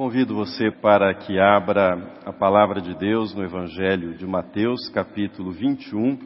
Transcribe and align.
Convido 0.00 0.34
você 0.34 0.70
para 0.70 1.12
que 1.12 1.38
abra 1.38 1.92
a 2.24 2.32
palavra 2.32 2.80
de 2.80 2.94
Deus 2.94 3.34
no 3.34 3.44
Evangelho 3.44 4.16
de 4.16 4.26
Mateus, 4.26 4.88
capítulo 4.88 5.52
21. 5.52 6.18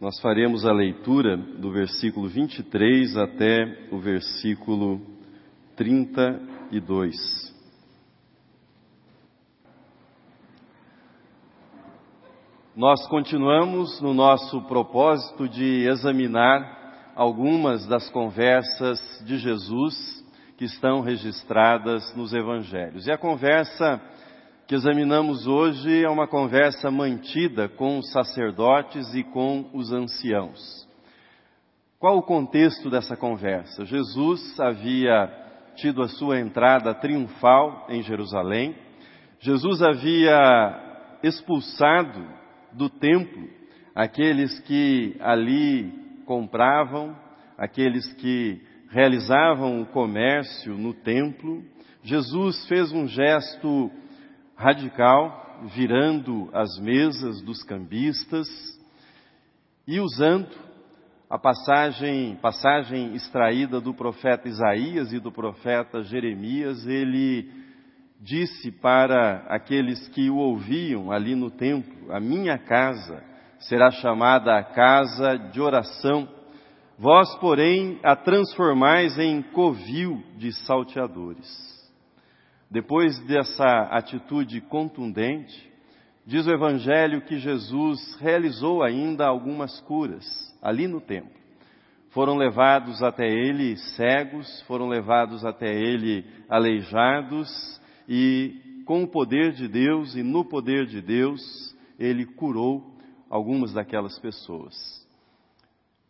Nós 0.00 0.18
faremos 0.22 0.64
a 0.64 0.72
leitura 0.72 1.36
do 1.36 1.70
versículo 1.70 2.30
23 2.30 3.14
até 3.18 3.88
o 3.90 3.98
versículo 3.98 5.02
32. 5.76 7.14
Nós 12.74 13.06
continuamos 13.08 14.00
no 14.00 14.14
nosso 14.14 14.62
propósito 14.62 15.46
de 15.46 15.86
examinar 15.86 17.12
algumas 17.14 17.86
das 17.86 18.08
conversas 18.08 18.98
de 19.26 19.36
Jesus 19.36 20.21
que 20.62 20.66
estão 20.66 21.00
registradas 21.00 22.14
nos 22.14 22.32
evangelhos. 22.32 23.08
E 23.08 23.10
a 23.10 23.18
conversa 23.18 24.00
que 24.64 24.76
examinamos 24.76 25.44
hoje 25.44 26.04
é 26.04 26.08
uma 26.08 26.28
conversa 26.28 26.88
mantida 26.88 27.68
com 27.68 27.98
os 27.98 28.12
sacerdotes 28.12 29.12
e 29.12 29.24
com 29.24 29.68
os 29.74 29.92
anciãos. 29.92 30.88
Qual 31.98 32.16
o 32.16 32.22
contexto 32.22 32.88
dessa 32.88 33.16
conversa? 33.16 33.84
Jesus 33.86 34.60
havia 34.60 35.28
tido 35.74 36.00
a 36.00 36.06
sua 36.06 36.38
entrada 36.38 36.94
triunfal 36.94 37.86
em 37.88 38.00
Jerusalém. 38.00 38.76
Jesus 39.40 39.82
havia 39.82 41.18
expulsado 41.24 42.24
do 42.72 42.88
templo, 42.88 43.48
aqueles 43.96 44.60
que 44.60 45.16
ali 45.18 46.22
compravam, 46.24 47.16
aqueles 47.58 48.12
que 48.12 48.70
realizavam 48.92 49.80
o 49.80 49.86
comércio 49.86 50.76
no 50.76 50.92
templo. 50.92 51.64
Jesus 52.02 52.66
fez 52.68 52.92
um 52.92 53.08
gesto 53.08 53.90
radical, 54.54 55.60
virando 55.74 56.50
as 56.52 56.78
mesas 56.78 57.40
dos 57.40 57.62
cambistas 57.62 58.46
e 59.88 59.98
usando 59.98 60.50
a 61.30 61.38
passagem, 61.38 62.36
passagem 62.42 63.14
extraída 63.14 63.80
do 63.80 63.94
profeta 63.94 64.46
Isaías 64.46 65.10
e 65.10 65.18
do 65.18 65.32
profeta 65.32 66.02
Jeremias, 66.02 66.86
ele 66.86 67.50
disse 68.20 68.70
para 68.70 69.46
aqueles 69.48 70.06
que 70.08 70.28
o 70.28 70.36
ouviam 70.36 71.10
ali 71.10 71.34
no 71.34 71.50
templo: 71.50 72.12
A 72.12 72.20
minha 72.20 72.58
casa 72.58 73.24
será 73.60 73.90
chamada 73.90 74.58
a 74.58 74.62
casa 74.62 75.36
de 75.36 75.62
oração. 75.62 76.28
Vós, 76.98 77.34
porém, 77.36 77.98
a 78.02 78.14
transformais 78.14 79.18
em 79.18 79.42
covil 79.42 80.22
de 80.36 80.52
salteadores. 80.52 81.48
Depois 82.70 83.18
dessa 83.26 83.66
atitude 83.90 84.60
contundente, 84.62 85.70
diz 86.26 86.46
o 86.46 86.50
Evangelho 86.50 87.22
que 87.22 87.38
Jesus 87.38 88.16
realizou 88.20 88.82
ainda 88.82 89.26
algumas 89.26 89.80
curas 89.80 90.24
ali 90.62 90.86
no 90.86 91.00
templo. 91.00 91.42
Foram 92.10 92.36
levados 92.36 93.02
até 93.02 93.26
ele 93.26 93.76
cegos, 93.96 94.62
foram 94.62 94.86
levados 94.86 95.44
até 95.44 95.74
ele 95.74 96.24
aleijados, 96.48 97.48
e 98.08 98.82
com 98.84 99.02
o 99.02 99.08
poder 99.08 99.52
de 99.52 99.66
Deus 99.66 100.14
e 100.14 100.22
no 100.22 100.44
poder 100.44 100.86
de 100.86 101.00
Deus, 101.00 101.40
ele 101.98 102.26
curou 102.26 102.96
algumas 103.30 103.72
daquelas 103.72 104.18
pessoas. 104.18 105.01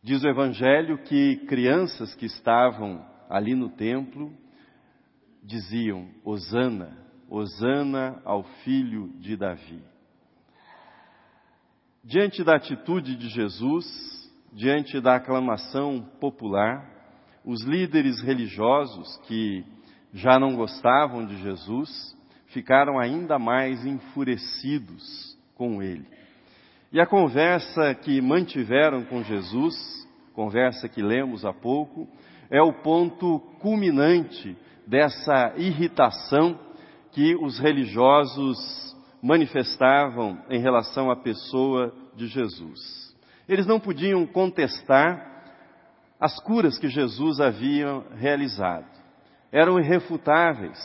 Diz 0.04 0.24
o 0.24 0.28
Evangelho 0.28 0.98
que 0.98 1.36
crianças 1.46 2.12
que 2.16 2.26
estavam 2.26 3.06
ali 3.30 3.54
no 3.54 3.68
templo 3.68 4.32
diziam: 5.44 6.08
Hosana, 6.24 6.98
Hosana 7.30 8.20
ao 8.24 8.42
filho 8.64 9.12
de 9.20 9.36
Davi. 9.36 9.80
Diante 12.02 12.42
da 12.42 12.56
atitude 12.56 13.14
de 13.14 13.28
Jesus, 13.28 13.86
diante 14.52 15.00
da 15.00 15.14
aclamação 15.14 16.00
popular, 16.18 16.84
os 17.44 17.62
líderes 17.62 18.20
religiosos 18.22 19.16
que 19.28 19.64
já 20.12 20.36
não 20.36 20.56
gostavam 20.56 21.24
de 21.24 21.36
Jesus, 21.40 22.18
ficaram 22.46 22.98
ainda 22.98 23.38
mais 23.38 23.86
enfurecidos 23.86 25.38
com 25.54 25.80
ele. 25.80 26.06
E 26.92 27.00
a 27.00 27.06
conversa 27.06 27.94
que 27.94 28.20
mantiveram 28.20 29.04
com 29.04 29.22
Jesus, 29.22 29.74
conversa 30.34 30.88
que 30.88 31.02
lemos 31.02 31.44
há 31.44 31.52
pouco, 31.52 32.06
é 32.50 32.60
o 32.60 32.82
ponto 32.82 33.40
culminante 33.60 34.56
dessa 34.86 35.54
irritação 35.56 36.58
que 37.12 37.34
os 37.36 37.58
religiosos 37.58 38.58
manifestavam 39.22 40.38
em 40.50 40.60
relação 40.60 41.10
à 41.10 41.16
pessoa 41.16 41.94
de 42.14 42.26
Jesus. 42.26 43.16
Eles 43.48 43.66
não 43.66 43.80
podiam 43.80 44.26
contestar 44.26 45.30
as 46.20 46.38
curas 46.40 46.78
que 46.78 46.88
Jesus 46.88 47.40
havia 47.40 48.02
realizado 48.16 48.86
eram 49.50 49.78
irrefutáveis 49.78 50.78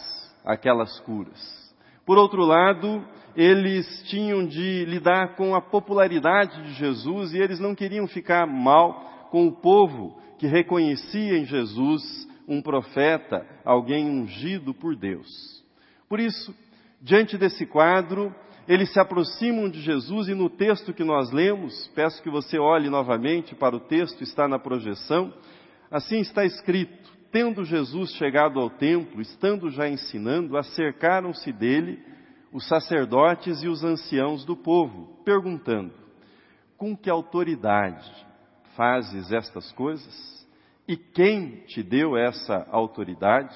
aquelas 0.45 1.00
curas. 1.00 1.66
Por 2.07 2.18
outro 2.18 2.45
lado, 2.45 3.03
eles 3.35 4.01
tinham 4.07 4.47
de 4.47 4.85
lidar 4.85 5.35
com 5.35 5.53
a 5.53 5.62
popularidade 5.62 6.63
de 6.63 6.73
Jesus 6.75 7.34
e 7.34 7.38
eles 7.38 7.59
não 7.59 7.75
queriam 7.75 8.07
ficar 8.07 8.47
mal 8.47 9.28
com 9.29 9.45
o 9.45 9.51
povo 9.51 10.18
que 10.40 10.47
reconhecia 10.47 11.38
em 11.38 11.44
Jesus 11.44 12.01
um 12.47 12.62
profeta, 12.62 13.45
alguém 13.66 14.09
ungido 14.09 14.73
por 14.73 14.95
Deus. 14.95 15.28
Por 16.07 16.22
isso, 16.22 16.56
diante 17.01 17.38
desse 17.38 17.66
quadro, 17.66 18.34
eles 18.69 18.94
se 18.94 19.01
aproximam 19.01 19.69
de 19.69 19.81
Jesus 19.81 20.29
e 20.29 20.34
no 20.34 20.50
texto 20.50 20.94
que 20.94 21.03
nós 21.03 21.29
lemos, 21.34 21.91
peço 21.94 22.24
que 22.24 22.29
você 22.29 22.57
olhe 22.57 22.89
novamente 22.89 23.53
para 23.53 23.75
o 23.75 23.81
texto, 23.81 24.24
está 24.24 24.47
na 24.47 24.57
projeção, 24.57 25.34
assim 25.91 26.19
está 26.19 26.45
escrito: 26.45 27.16
Tendo 27.31 27.65
Jesus 27.65 28.11
chegado 28.13 28.59
ao 28.59 28.69
templo, 28.69 29.21
estando 29.21 29.69
já 29.69 29.88
ensinando, 29.88 30.57
acercaram-se 30.57 31.51
dele 31.51 31.99
os 32.51 32.67
sacerdotes 32.67 33.61
e 33.61 33.67
os 33.67 33.83
anciãos 33.83 34.45
do 34.45 34.55
povo, 34.55 35.21
perguntando: 35.25 35.93
Com 36.77 36.95
que 36.95 37.09
autoridade 37.09 38.09
fazes 38.75 39.31
estas 39.31 39.71
coisas? 39.73 40.38
E 40.88 40.95
quem 40.95 41.63
te 41.65 41.83
deu 41.83 42.15
essa 42.15 42.65
autoridade? 42.71 43.55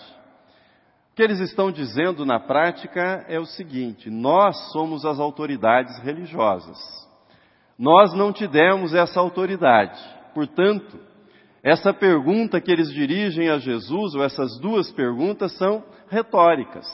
O 1.12 1.16
que 1.16 1.24
eles 1.24 1.40
estão 1.40 1.72
dizendo 1.72 2.26
na 2.26 2.40
prática 2.40 3.26
é 3.30 3.40
o 3.40 3.46
seguinte: 3.46 4.10
nós 4.10 4.72
somos 4.72 5.06
as 5.06 5.20
autoridades 5.20 5.98
religiosas. 6.00 6.78
Nós 7.78 8.14
não 8.14 8.34
te 8.34 8.48
demos 8.48 8.94
essa 8.94 9.20
autoridade. 9.20 10.00
Portanto, 10.34 11.00
essa 11.64 11.94
pergunta 11.94 12.60
que 12.60 12.72
eles 12.72 12.92
dirigem 12.92 13.50
a 13.50 13.58
Jesus, 13.58 14.16
ou 14.16 14.24
essas 14.24 14.60
duas 14.60 14.92
perguntas, 14.92 15.56
são 15.58 15.84
retóricas. 16.10 16.88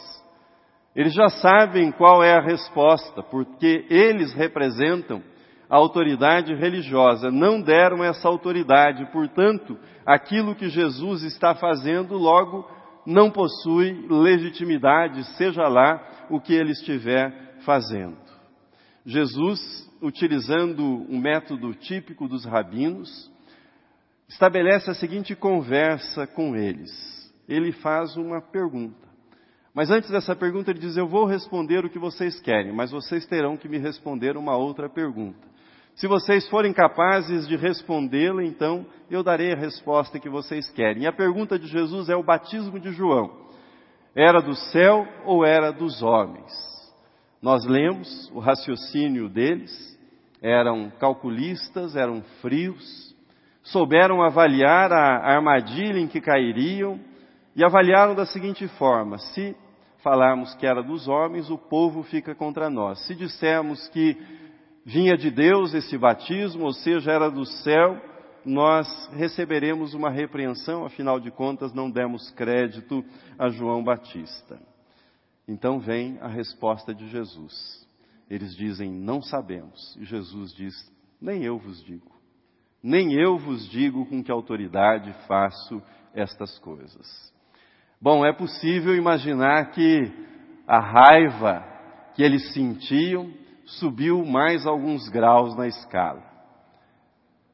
Eles 0.96 1.14
já 1.14 1.30
sabem 1.30 1.92
qual 1.92 2.24
é 2.24 2.34
a 2.36 2.42
resposta, 2.42 3.24
porque 3.24 3.86
eles 3.90 4.34
representam 4.34 5.22
a 5.70 5.76
autoridade 5.76 6.54
religiosa, 6.56 7.30
não 7.30 7.62
deram 7.62 8.04
essa 8.04 8.28
autoridade, 8.28 9.06
portanto, 9.12 9.78
aquilo 10.06 10.56
que 10.56 10.70
Jesus 10.70 11.24
está 11.24 11.54
fazendo 11.54 12.16
logo 12.16 12.68
não 13.06 13.30
possui 13.30 14.06
legitimidade, 14.10 15.24
seja 15.38 15.68
lá 15.68 16.02
o 16.30 16.42
que 16.42 16.54
ele 16.54 16.72
estiver 16.72 17.58
fazendo. 17.66 18.18
Jesus, 19.06 19.60
utilizando 20.02 20.84
um 20.84 21.20
método 21.20 21.74
típico 21.74 22.28
dos 22.28 22.44
rabinos, 22.46 23.32
estabelece 24.28 24.90
a 24.90 24.94
seguinte 24.94 25.36
conversa 25.36 26.28
com 26.28 26.56
eles. 26.56 26.92
Ele 27.48 27.72
faz 27.72 28.18
uma 28.18 28.42
pergunta. 28.42 29.08
Mas 29.74 29.90
antes 29.90 30.10
dessa 30.10 30.36
pergunta, 30.36 30.72
ele 30.72 30.80
diz: 30.80 30.98
Eu 30.98 31.08
vou 31.08 31.26
responder 31.26 31.86
o 31.86 31.90
que 31.90 32.00
vocês 32.00 32.40
querem, 32.40 32.74
mas 32.74 32.92
vocês 32.92 33.26
terão 33.26 33.56
que 33.56 33.70
me 33.70 33.78
responder 33.78 34.36
uma 34.36 34.58
outra 34.58 34.90
pergunta. 34.90 35.48
Se 35.96 36.08
vocês 36.08 36.48
forem 36.50 36.74
capazes 36.74 37.48
de 37.48 37.56
respondê-la, 37.56 38.44
então 38.44 38.86
eu 39.10 39.24
darei 39.24 39.54
a 39.54 39.58
resposta 39.58 40.20
que 40.20 40.30
vocês 40.30 40.70
querem. 40.72 41.04
E 41.04 41.08
a 41.08 41.14
pergunta 41.14 41.58
de 41.58 41.68
Jesus 41.68 42.10
é 42.10 42.16
o 42.16 42.24
batismo 42.24 42.80
de 42.80 42.92
João: 42.92 43.32
era 44.16 44.42
do 44.42 44.56
céu 44.56 45.08
ou 45.26 45.46
era 45.46 45.72
dos 45.72 46.02
homens? 46.02 46.52
Nós 47.42 47.66
lemos 47.66 48.32
o 48.34 48.40
raciocínio 48.40 49.30
deles, 49.30 49.72
eram 50.42 50.92
calculistas, 51.00 51.96
eram 51.96 52.24
frios, 52.42 53.16
souberam 53.72 54.22
avaliar 54.22 54.92
a 54.92 55.36
armadilha 55.36 56.00
em 56.00 56.08
que 56.08 56.22
cairiam 56.22 57.00
e 57.56 57.64
avaliaram 57.64 58.16
da 58.16 58.26
seguinte 58.26 58.68
forma: 58.78 59.18
se 59.18 59.56
falarmos 60.04 60.54
que 60.56 60.66
era 60.66 60.84
dos 60.84 61.08
homens, 61.08 61.50
o 61.50 61.58
povo 61.58 62.04
fica 62.04 62.36
contra 62.36 62.70
nós. 62.70 63.06
Se 63.06 63.16
dissermos 63.16 63.88
que 63.90 64.18
vinha 64.86 65.18
de 65.18 65.30
Deus 65.30 65.74
esse 65.74 65.98
batismo, 65.98 66.66
ou 66.66 66.74
seja, 66.74 67.12
era 67.12 67.30
do 67.30 67.46
céu, 67.46 68.00
nós 68.46 68.88
receberemos 69.14 69.94
uma 69.94 70.10
repreensão, 70.10 70.86
afinal 70.86 71.20
de 71.20 71.30
contas, 71.30 71.74
não 71.74 71.92
demos 71.92 72.32
crédito 72.32 73.04
a 73.38 73.50
João 73.50 73.84
Batista. 73.84 74.60
Então 75.46 75.80
vem 75.80 76.18
a 76.22 76.28
resposta 76.28 76.94
de 76.94 77.08
Jesus. 77.10 77.86
Eles 78.30 78.56
dizem, 78.56 78.92
não 78.92 79.22
sabemos. 79.22 79.96
E 79.98 80.06
Jesus 80.06 80.54
diz, 80.54 80.74
nem 81.22 81.44
eu 81.44 81.58
vos 81.58 81.84
digo. 81.84 82.17
Nem 82.82 83.14
eu 83.14 83.38
vos 83.38 83.70
digo 83.70 84.06
com 84.06 84.24
que 84.24 84.32
autoridade 84.32 85.14
faço 85.28 85.82
estas 86.14 86.58
coisas. 86.60 87.34
Bom, 88.02 88.26
é 88.26 88.32
possível 88.32 88.96
imaginar 88.96 89.72
que 89.72 90.12
a 90.68 90.80
raiva 90.80 91.64
que 92.14 92.24
eles 92.24 92.54
sentiam 92.54 93.32
subiu 93.66 94.26
mais 94.26 94.66
alguns 94.66 95.10
graus 95.10 95.56
na 95.56 95.68
escala. 95.68 96.24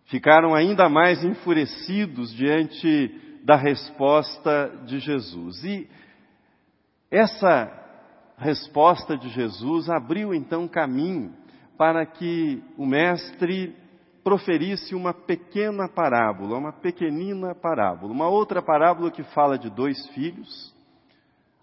Ficaram 0.05 0.53
ainda 0.53 0.89
mais 0.89 1.23
enfurecidos 1.23 2.33
diante 2.33 3.39
da 3.43 3.55
resposta 3.55 4.69
de 4.85 4.99
Jesus. 4.99 5.63
E 5.63 5.89
essa 7.09 7.71
resposta 8.37 9.17
de 9.17 9.29
Jesus 9.29 9.89
abriu 9.89 10.33
então 10.33 10.67
caminho 10.67 11.33
para 11.77 12.05
que 12.05 12.61
o 12.77 12.85
Mestre 12.85 13.75
proferisse 14.23 14.95
uma 14.95 15.13
pequena 15.13 15.87
parábola, 15.89 16.57
uma 16.57 16.71
pequenina 16.71 17.53
parábola, 17.53 18.11
uma 18.11 18.27
outra 18.27 18.61
parábola 18.61 19.11
que 19.11 19.23
fala 19.23 19.57
de 19.57 19.69
dois 19.69 20.07
filhos, 20.09 20.73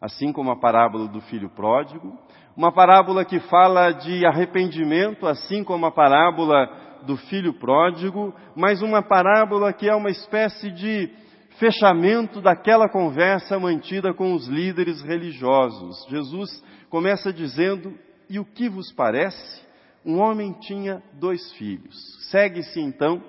assim 0.00 0.32
como 0.32 0.50
a 0.50 0.56
parábola 0.56 1.08
do 1.08 1.20
filho 1.22 1.48
pródigo, 1.48 2.18
uma 2.56 2.72
parábola 2.72 3.24
que 3.24 3.40
fala 3.40 3.92
de 3.92 4.26
arrependimento, 4.26 5.26
assim 5.26 5.64
como 5.64 5.86
a 5.86 5.90
parábola 5.90 6.68
do 7.06 7.16
filho 7.16 7.54
pródigo, 7.54 8.34
mas 8.54 8.82
uma 8.82 9.02
parábola 9.02 9.72
que 9.72 9.88
é 9.88 9.94
uma 9.94 10.10
espécie 10.10 10.70
de 10.70 11.10
fechamento 11.58 12.40
daquela 12.40 12.88
conversa 12.88 13.58
mantida 13.58 14.12
com 14.12 14.34
os 14.34 14.46
líderes 14.46 15.02
religiosos. 15.02 16.06
Jesus 16.08 16.62
começa 16.90 17.32
dizendo: 17.32 17.94
E 18.28 18.38
o 18.38 18.44
que 18.44 18.68
vos 18.68 18.92
parece? 18.92 19.69
Um 20.04 20.18
homem 20.18 20.52
tinha 20.60 21.02
dois 21.14 21.52
filhos. 21.52 21.94
Segue-se 22.30 22.80
então 22.80 23.22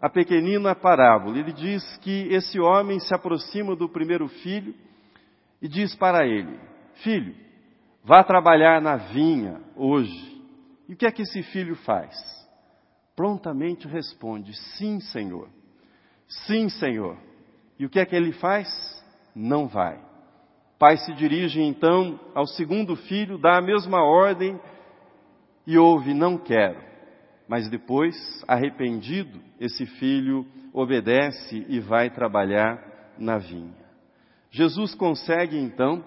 a 0.00 0.10
pequenina 0.10 0.74
parábola. 0.74 1.38
Ele 1.38 1.52
diz 1.52 1.96
que 1.98 2.28
esse 2.28 2.60
homem 2.60 2.98
se 3.00 3.14
aproxima 3.14 3.74
do 3.74 3.88
primeiro 3.88 4.28
filho 4.28 4.74
e 5.60 5.68
diz 5.68 5.94
para 5.94 6.26
ele: 6.26 6.58
Filho, 7.02 7.34
vá 8.04 8.22
trabalhar 8.24 8.80
na 8.82 8.96
vinha 8.96 9.60
hoje. 9.76 10.42
E 10.88 10.94
o 10.94 10.96
que 10.96 11.06
é 11.06 11.12
que 11.12 11.22
esse 11.22 11.42
filho 11.44 11.76
faz? 11.76 12.14
Prontamente 13.16 13.86
responde: 13.86 14.52
Sim, 14.76 15.00
Senhor. 15.00 15.48
Sim, 16.46 16.68
Senhor. 16.68 17.16
E 17.78 17.86
o 17.86 17.90
que 17.90 18.00
é 18.00 18.04
que 18.04 18.16
ele 18.16 18.32
faz? 18.32 18.68
Não 19.34 19.66
vai. 19.66 19.96
O 19.96 20.78
pai 20.78 20.96
se 20.96 21.14
dirige 21.14 21.62
então 21.62 22.18
ao 22.34 22.46
segundo 22.46 22.96
filho, 22.96 23.38
dá 23.38 23.58
a 23.58 23.62
mesma 23.62 24.02
ordem 24.02 24.60
e 25.66 25.78
ouve: 25.78 26.14
Não 26.14 26.36
quero. 26.38 26.80
Mas 27.48 27.68
depois, 27.68 28.16
arrependido, 28.46 29.40
esse 29.60 29.84
filho 29.84 30.46
obedece 30.72 31.66
e 31.68 31.80
vai 31.80 32.08
trabalhar 32.08 33.14
na 33.18 33.38
vinha. 33.38 33.82
Jesus 34.50 34.94
consegue 34.94 35.58
então 35.58 36.04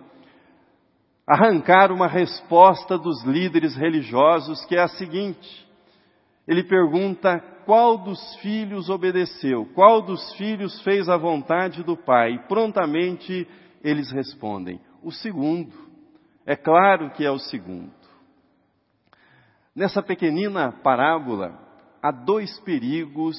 arrancar 1.27 1.91
uma 1.91 2.07
resposta 2.07 2.97
dos 2.97 3.23
líderes 3.23 3.75
religiosos 3.75 4.65
que 4.65 4.75
é 4.75 4.81
a 4.81 4.87
seguinte: 4.87 5.67
ele 6.47 6.63
pergunta 6.63 7.39
qual 7.65 7.97
dos 7.97 8.35
filhos 8.37 8.89
obedeceu, 8.89 9.65
qual 9.73 10.01
dos 10.01 10.33
filhos 10.35 10.81
fez 10.83 11.09
a 11.09 11.17
vontade 11.17 11.83
do 11.83 11.97
Pai. 11.97 12.33
E 12.33 12.39
prontamente 12.47 13.47
eles 13.83 14.11
respondem: 14.11 14.79
o 15.03 15.11
segundo. 15.11 15.85
É 16.45 16.55
claro 16.55 17.09
que 17.11 17.25
é 17.25 17.31
o 17.31 17.39
segundo. 17.39 17.91
Nessa 19.75 20.01
pequenina 20.01 20.71
parábola, 20.71 21.59
há 22.01 22.09
dois 22.09 22.57
perigos 22.61 23.37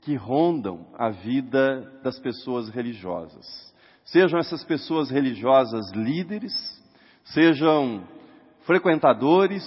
que 0.00 0.14
rondam 0.14 0.86
a 0.96 1.10
vida 1.10 2.00
das 2.04 2.20
pessoas 2.20 2.68
religiosas. 2.68 3.74
Sejam 4.04 4.38
essas 4.38 4.62
pessoas 4.62 5.10
religiosas 5.10 5.90
líderes, 5.90 6.52
sejam 7.24 8.04
frequentadores, 8.60 9.64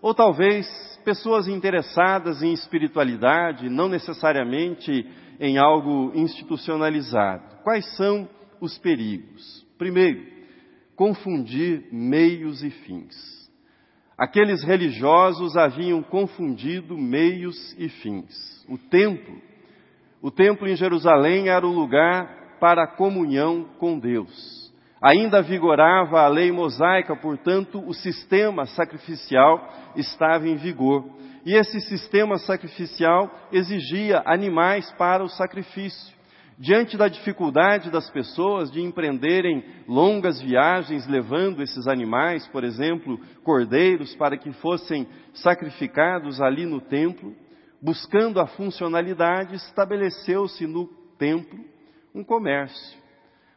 ou 0.00 0.12
talvez 0.12 0.66
pessoas 1.04 1.46
interessadas 1.46 2.42
em 2.42 2.52
espiritualidade, 2.52 3.68
não 3.68 3.88
necessariamente 3.88 5.08
em 5.38 5.56
algo 5.56 6.10
institucionalizado. 6.16 7.62
Quais 7.62 7.86
são 7.96 8.28
os 8.60 8.76
perigos? 8.76 9.64
Primeiro, 9.78 10.26
confundir 10.96 11.86
meios 11.92 12.64
e 12.64 12.70
fins. 12.70 13.41
Aqueles 14.22 14.62
religiosos 14.62 15.56
haviam 15.56 16.00
confundido 16.00 16.96
meios 16.96 17.74
e 17.76 17.88
fins. 17.88 18.64
O 18.68 18.78
templo, 18.78 19.34
o 20.22 20.30
templo 20.30 20.68
em 20.68 20.76
Jerusalém 20.76 21.48
era 21.48 21.66
o 21.66 21.72
lugar 21.72 22.56
para 22.60 22.84
a 22.84 22.86
comunhão 22.86 23.64
com 23.80 23.98
Deus. 23.98 24.72
Ainda 25.02 25.42
vigorava 25.42 26.20
a 26.20 26.28
lei 26.28 26.52
mosaica, 26.52 27.16
portanto, 27.16 27.82
o 27.84 27.92
sistema 27.92 28.64
sacrificial 28.64 29.68
estava 29.96 30.46
em 30.46 30.54
vigor. 30.54 31.04
E 31.44 31.54
esse 31.54 31.80
sistema 31.80 32.38
sacrificial 32.38 33.28
exigia 33.50 34.22
animais 34.24 34.88
para 34.92 35.24
o 35.24 35.28
sacrifício. 35.28 36.16
Diante 36.62 36.96
da 36.96 37.08
dificuldade 37.08 37.90
das 37.90 38.08
pessoas 38.08 38.70
de 38.70 38.80
empreenderem 38.80 39.64
longas 39.88 40.40
viagens 40.40 41.08
levando 41.08 41.60
esses 41.60 41.88
animais, 41.88 42.46
por 42.46 42.62
exemplo, 42.62 43.18
cordeiros, 43.42 44.14
para 44.14 44.36
que 44.36 44.52
fossem 44.52 45.08
sacrificados 45.34 46.40
ali 46.40 46.64
no 46.64 46.80
templo, 46.80 47.34
buscando 47.82 48.38
a 48.40 48.46
funcionalidade, 48.46 49.56
estabeleceu-se 49.56 50.64
no 50.64 50.86
templo 51.18 51.58
um 52.14 52.22
comércio 52.22 52.96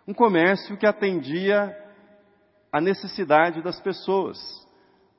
um 0.08 0.13
comércio 0.13 0.75
que 0.75 0.88
atendia 0.88 1.75
à 2.72 2.81
necessidade 2.81 3.62
das 3.62 3.80
pessoas. 3.81 4.38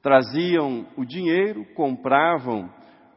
Traziam 0.03 0.89
o 0.97 1.05
dinheiro, 1.05 1.65
compravam 1.75 2.69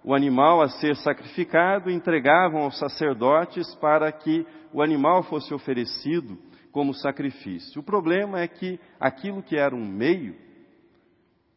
o 0.04 0.14
animal 0.14 0.62
a 0.62 0.70
ser 0.70 0.96
sacrificado, 0.98 1.90
entregavam 1.90 2.62
aos 2.62 2.78
sacerdotes 2.78 3.74
para 3.76 4.12
que 4.12 4.46
o 4.74 4.82
animal 4.82 5.24
fosse 5.24 5.54
oferecido 5.54 6.38
como 6.72 6.94
sacrifício. 6.94 7.82
O 7.82 7.84
problema 7.84 8.40
é 8.40 8.48
que 8.48 8.80
aquilo 9.00 9.44
que 9.44 9.58
era 9.58 9.76
um 9.76 9.86
meio 9.86 10.36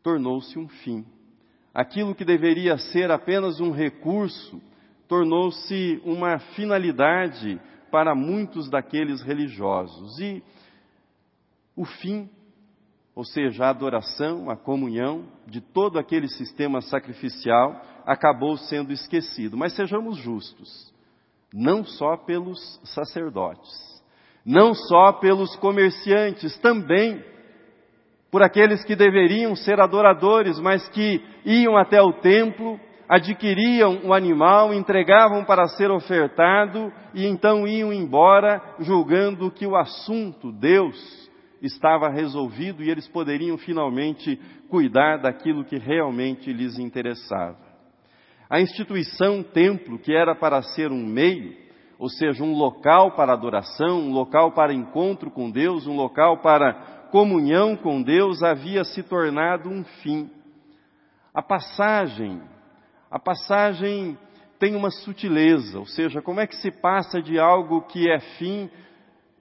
tornou-se 0.02 0.58
um 0.58 0.68
fim. 0.68 1.04
Aquilo 1.72 2.14
que 2.14 2.25
deveria 2.25 2.76
ser 2.76 3.11
apenas 3.11 3.61
um 3.61 3.70
recurso 3.70 4.61
tornou-se 5.08 6.00
uma 6.04 6.38
finalidade 6.38 7.61
para 7.90 8.14
muitos 8.14 8.68
daqueles 8.68 9.22
religiosos. 9.22 10.18
E 10.18 10.42
o 11.76 11.84
fim, 11.84 12.28
ou 13.14 13.25
seja, 13.25 13.66
a 13.66 13.71
adoração, 13.71 14.49
a 14.50 14.57
comunhão 14.57 15.25
de 15.47 15.61
todo 15.61 15.99
aquele 15.99 16.28
sistema 16.28 16.81
sacrificial, 16.81 17.81
acabou 18.07 18.57
sendo 18.57 18.92
esquecido. 18.92 19.57
Mas 19.57 19.75
sejamos 19.75 20.16
justos, 20.19 20.92
não 21.52 21.85
só 21.85 22.16
pelos 22.16 22.81
sacerdotes, 22.85 23.71
não 24.45 24.75
só 24.75 25.12
pelos 25.12 25.54
comerciantes, 25.57 26.57
também 26.59 27.23
por 28.31 28.42
aqueles 28.42 28.83
que 28.85 28.97
deveriam 28.97 29.54
ser 29.54 29.78
adoradores, 29.78 30.59
mas 30.59 30.88
que 30.88 31.23
iam 31.45 31.76
até 31.76 32.00
o 32.00 32.14
templo 32.14 32.81
adquiriam 33.12 34.00
o 34.04 34.14
animal, 34.14 34.73
entregavam 34.73 35.45
para 35.45 35.69
ser 35.69 35.90
ofertado 35.90 36.90
e 37.12 37.26
então 37.26 37.69
iam 37.69 37.92
embora, 37.92 38.59
julgando 38.81 39.50
que 39.50 39.66
o 39.66 39.76
assunto, 39.76 40.50
Deus, 40.50 41.21
estava 41.62 42.09
resolvido 42.09 42.83
e 42.83 42.90
eles 42.90 43.09
poderiam 43.09 43.57
finalmente 43.57 44.37
cuidar 44.69 45.19
daquilo 45.19 45.64
que 45.64 45.78
realmente 45.78 46.52
lhes 46.52 46.78
interessava. 46.78 47.59
A 48.50 48.61
instituição 48.61 49.42
templo, 49.42 49.99
que 49.99 50.14
era 50.14 50.35
para 50.35 50.61
ser 50.62 50.90
um 50.90 51.07
meio, 51.07 51.57
ou 51.99 52.09
seja, 52.09 52.42
um 52.42 52.52
local 52.54 53.12
para 53.12 53.33
adoração, 53.33 54.00
um 54.00 54.12
local 54.12 54.52
para 54.52 54.75
encontro 54.75 55.31
com 55.31 55.50
Deus, 55.50 55.87
um 55.87 55.97
local 55.97 56.38
para 56.42 57.09
comunhão 57.11 57.76
com 57.76 58.02
Deus, 58.02 58.42
havia 58.42 58.85
se 58.85 59.02
tornado 59.02 59.69
um 59.71 59.85
fim. 59.85 60.31
A 61.33 61.42
passagem 61.42 62.42
a 63.12 63.19
passagem 63.19 64.16
tem 64.59 64.75
uma 64.75 64.90
sutileza, 64.90 65.78
ou 65.78 65.85
seja, 65.85 66.23
como 66.23 66.40
é 66.40 66.47
que 66.47 66.57
se 66.57 66.71
passa 66.71 67.21
de 67.21 67.38
algo 67.38 67.83
que 67.83 68.11
é 68.11 68.19
fim 68.38 68.71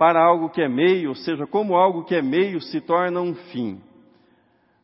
para 0.01 0.19
algo 0.19 0.49
que 0.49 0.63
é 0.63 0.67
meio, 0.67 1.09
ou 1.09 1.15
seja, 1.15 1.45
como 1.45 1.75
algo 1.75 2.03
que 2.03 2.15
é 2.15 2.23
meio 2.23 2.59
se 2.59 2.81
torna 2.81 3.21
um 3.21 3.35
fim. 3.35 3.79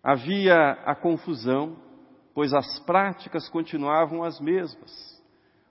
Havia 0.03 0.73
a 0.85 0.93
confusão, 0.93 1.75
pois 2.35 2.53
as 2.53 2.77
práticas 2.81 3.49
continuavam 3.49 4.21
as 4.21 4.39
mesmas. 4.39 5.19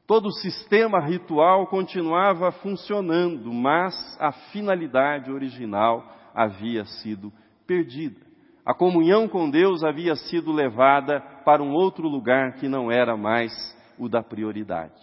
Todo 0.05 0.26
o 0.26 0.33
sistema 0.33 0.99
ritual 0.99 1.69
continuava 1.69 2.50
funcionando, 2.50 3.53
mas 3.53 3.95
a 4.21 4.33
finalidade 4.33 5.31
original 5.31 6.05
havia 6.35 6.85
sido 6.85 7.33
perdida. 7.69 8.26
A 8.65 8.75
comunhão 8.75 9.29
com 9.29 9.49
Deus 9.49 9.85
havia 9.85 10.17
sido 10.17 10.50
levada 10.50 11.21
para 11.45 11.62
um 11.62 11.73
outro 11.73 12.09
lugar 12.09 12.55
que 12.55 12.67
não 12.67 12.91
era 12.91 13.17
mais 13.17 13.53
o 13.97 14.09
da 14.09 14.25
prioridade. 14.25 15.00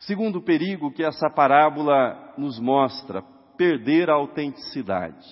Segundo 0.00 0.40
perigo 0.40 0.90
que 0.90 1.04
essa 1.04 1.28
parábola 1.28 2.32
nos 2.38 2.58
mostra, 2.58 3.22
perder 3.56 4.08
a 4.08 4.14
autenticidade. 4.14 5.26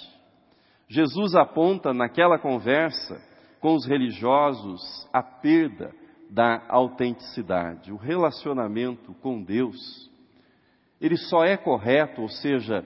Jesus 0.87 1.35
aponta 1.35 1.95
naquela 1.95 2.39
conversa 2.39 3.19
com 3.61 3.75
os 3.75 3.87
religiosos 3.87 5.09
a 5.11 5.23
perda 5.23 5.91
da 6.31 6.63
autenticidade. 6.69 7.91
O 7.91 7.97
relacionamento 7.97 9.15
com 9.23 9.43
Deus, 9.43 10.11
ele 11.01 11.17
só 11.17 11.45
é 11.45 11.57
correto, 11.57 12.21
ou 12.21 12.29
seja, 12.29 12.85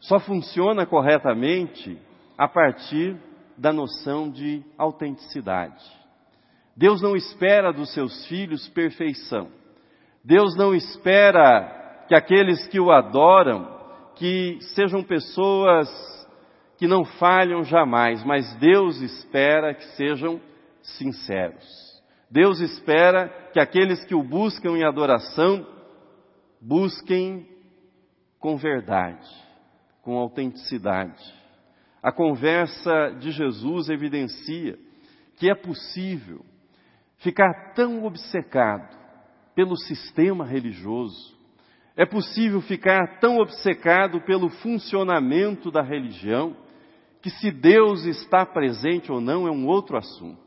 só 0.00 0.18
funciona 0.18 0.84
corretamente 0.84 1.96
a 2.36 2.48
partir 2.48 3.16
da 3.56 3.72
noção 3.72 4.28
de 4.28 4.64
autenticidade. 4.76 5.84
Deus 6.76 7.00
não 7.00 7.14
espera 7.14 7.72
dos 7.72 7.94
seus 7.94 8.26
filhos 8.26 8.68
perfeição. 8.68 9.48
Deus 10.24 10.56
não 10.56 10.74
espera 10.74 12.04
que 12.08 12.14
aqueles 12.14 12.66
que 12.68 12.80
o 12.80 12.90
adoram 12.90 13.74
que 14.16 14.58
sejam 14.74 15.02
pessoas 15.02 15.88
que 16.78 16.86
não 16.86 17.04
falham 17.04 17.62
jamais, 17.62 18.24
mas 18.24 18.54
Deus 18.56 19.00
espera 19.02 19.74
que 19.74 19.84
sejam 19.96 20.40
sinceros. 20.82 22.02
Deus 22.30 22.60
espera 22.60 23.28
que 23.52 23.60
aqueles 23.60 24.02
que 24.04 24.14
o 24.14 24.22
buscam 24.22 24.78
em 24.78 24.84
adoração 24.84 25.66
busquem 26.60 27.46
com 28.38 28.56
verdade, 28.56 29.28
com 30.02 30.16
autenticidade. 30.16 31.22
A 32.02 32.10
conversa 32.10 33.10
de 33.18 33.30
Jesus 33.30 33.90
evidencia 33.90 34.78
que 35.36 35.50
é 35.50 35.54
possível 35.54 36.44
ficar 37.18 37.74
tão 37.74 38.04
obcecado 38.04 39.03
pelo 39.54 39.76
sistema 39.76 40.44
religioso, 40.44 41.34
é 41.96 42.04
possível 42.04 42.60
ficar 42.60 43.20
tão 43.20 43.38
obcecado 43.38 44.20
pelo 44.22 44.48
funcionamento 44.48 45.70
da 45.70 45.80
religião, 45.80 46.56
que 47.22 47.30
se 47.30 47.50
Deus 47.50 48.04
está 48.04 48.44
presente 48.44 49.10
ou 49.12 49.20
não 49.20 49.46
é 49.46 49.50
um 49.50 49.66
outro 49.66 49.96
assunto. 49.96 50.42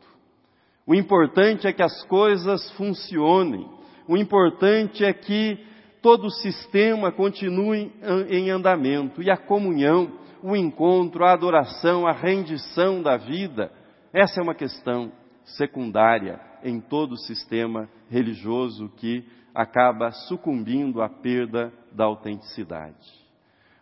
O 0.85 0.93
importante 0.93 1.67
é 1.67 1.73
que 1.73 1.81
as 1.81 2.03
coisas 2.03 2.69
funcionem. 2.71 3.67
O 4.07 4.15
importante 4.15 5.03
é 5.03 5.11
que 5.11 5.57
todo 6.01 6.27
o 6.27 6.31
sistema 6.31 7.11
continue 7.11 7.91
em 8.29 8.49
andamento 8.49 9.21
e 9.21 9.31
a 9.31 9.37
comunhão, 9.37 10.11
o 10.43 10.55
encontro, 10.55 11.25
a 11.25 11.33
adoração, 11.33 12.05
a 12.05 12.11
rendição 12.11 13.01
da 13.01 13.17
vida, 13.17 13.71
essa 14.13 14.39
é 14.39 14.43
uma 14.43 14.55
questão 14.55 15.11
secundária 15.47 16.39
em 16.63 16.79
todo 16.79 17.13
o 17.13 17.17
sistema 17.17 17.89
religioso 18.09 18.89
que 18.97 19.25
acaba 19.53 20.11
sucumbindo 20.11 21.01
à 21.01 21.09
perda 21.09 21.73
da 21.91 22.05
autenticidade. 22.05 23.27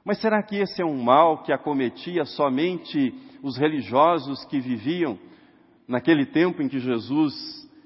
Mas 0.04 0.22
será 0.22 0.42
que 0.44 0.56
esse 0.56 0.82
é 0.82 0.86
um 0.86 1.02
mal 1.02 1.44
que 1.44 1.52
acometia 1.52 2.24
somente 2.26 3.14
os 3.42 3.58
religiosos 3.58 4.46
que 4.46 4.60
viviam 4.60 5.18
naquele 5.88 6.26
tempo 6.26 6.62
em 6.62 6.68
que 6.68 6.80
Jesus 6.80 7.34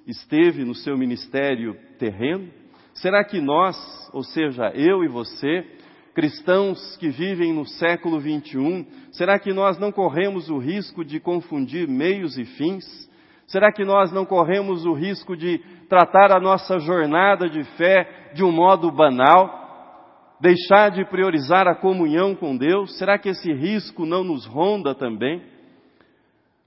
esteve 0.05 0.65
no 0.65 0.75
seu 0.75 0.97
ministério 0.97 1.75
terreno? 1.97 2.51
Será 2.93 3.23
que 3.23 3.39
nós, 3.39 3.77
ou 4.11 4.23
seja, 4.23 4.69
eu 4.75 5.03
e 5.03 5.07
você, 5.07 5.65
cristãos 6.13 6.97
que 6.97 7.07
vivem 7.07 7.53
no 7.53 7.65
século 7.65 8.19
21, 8.19 8.85
será 9.13 9.39
que 9.39 9.53
nós 9.53 9.79
não 9.79 9.91
corremos 9.91 10.49
o 10.49 10.57
risco 10.57 11.05
de 11.05 11.19
confundir 11.19 11.87
meios 11.87 12.37
e 12.37 12.43
fins? 12.43 13.08
Será 13.49 13.71
que 13.71 13.83
nós 13.83 14.11
não 14.11 14.25
corremos 14.25 14.85
o 14.85 14.93
risco 14.93 15.35
de 15.35 15.57
tratar 15.89 16.31
a 16.31 16.39
nossa 16.39 16.77
jornada 16.77 17.49
de 17.49 17.63
fé 17.77 18.31
de 18.35 18.43
um 18.43 18.51
modo 18.51 18.91
banal? 18.91 20.37
Deixar 20.39 20.89
de 20.91 21.03
priorizar 21.03 21.67
a 21.67 21.73
comunhão 21.73 22.35
com 22.35 22.55
Deus? 22.55 22.95
Será 22.99 23.17
que 23.17 23.29
esse 23.29 23.51
risco 23.51 24.05
não 24.05 24.23
nos 24.23 24.45
ronda 24.45 24.93
também? 24.93 25.41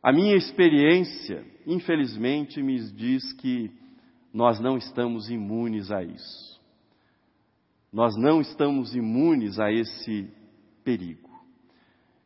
A 0.02 0.12
minha 0.12 0.34
experiência, 0.34 1.44
infelizmente, 1.64 2.60
me 2.60 2.76
diz 2.90 3.32
que 3.34 3.70
nós 4.34 4.58
não 4.58 4.76
estamos 4.76 5.30
imunes 5.30 5.92
a 5.92 6.02
isso. 6.02 6.60
Nós 7.92 8.16
não 8.16 8.40
estamos 8.40 8.92
imunes 8.96 9.60
a 9.60 9.70
esse 9.70 10.28
perigo. 10.82 11.30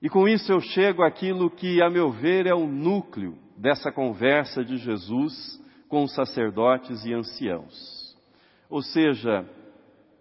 E 0.00 0.08
com 0.08 0.26
isso 0.26 0.50
eu 0.50 0.60
chego 0.60 1.02
àquilo 1.02 1.50
que, 1.50 1.82
a 1.82 1.90
meu 1.90 2.10
ver, 2.10 2.46
é 2.46 2.54
o 2.54 2.66
núcleo 2.66 3.44
dessa 3.56 3.90
conversa 3.90 4.64
de 4.64 4.76
Jesus 4.76 5.60
com 5.88 6.04
os 6.04 6.14
sacerdotes 6.14 7.04
e 7.04 7.12
anciãos. 7.12 8.16
Ou 8.68 8.82
seja, 8.82 9.48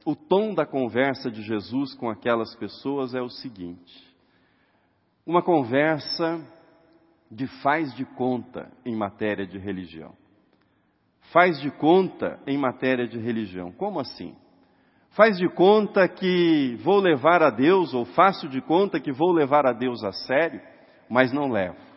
o 0.06 0.16
tom 0.16 0.54
da 0.54 0.66
conversa 0.66 1.32
de 1.32 1.42
Jesus 1.42 1.94
com 1.96 2.10
aquelas 2.10 2.56
pessoas 2.56 3.16
é 3.16 3.22
o 3.22 3.30
seguinte: 3.30 4.16
uma 5.26 5.42
conversa 5.42 6.40
de 7.32 7.48
faz 7.62 7.94
de 7.96 8.06
conta 8.06 8.72
em 8.86 8.96
matéria 8.96 9.46
de 9.46 9.58
religião. 9.58 10.14
Faz 11.34 11.60
de 11.60 11.72
conta 11.72 12.40
em 12.46 12.58
matéria 12.58 13.08
de 13.08 13.18
religião. 13.18 13.72
Como 13.72 14.00
assim? 14.00 14.36
Faz 15.16 15.38
de 15.38 15.50
conta 15.50 16.08
que 16.08 16.78
vou 16.84 17.00
levar 17.00 17.42
a 17.42 17.50
Deus, 17.50 17.94
ou 17.94 18.06
faço 18.06 18.48
de 18.48 18.62
conta 18.62 19.00
que 19.00 19.12
vou 19.12 19.32
levar 19.32 19.66
a 19.66 19.74
Deus 19.74 20.04
a 20.04 20.12
sério, 20.12 20.62
mas 21.10 21.34
não 21.34 21.50
levo. 21.50 21.95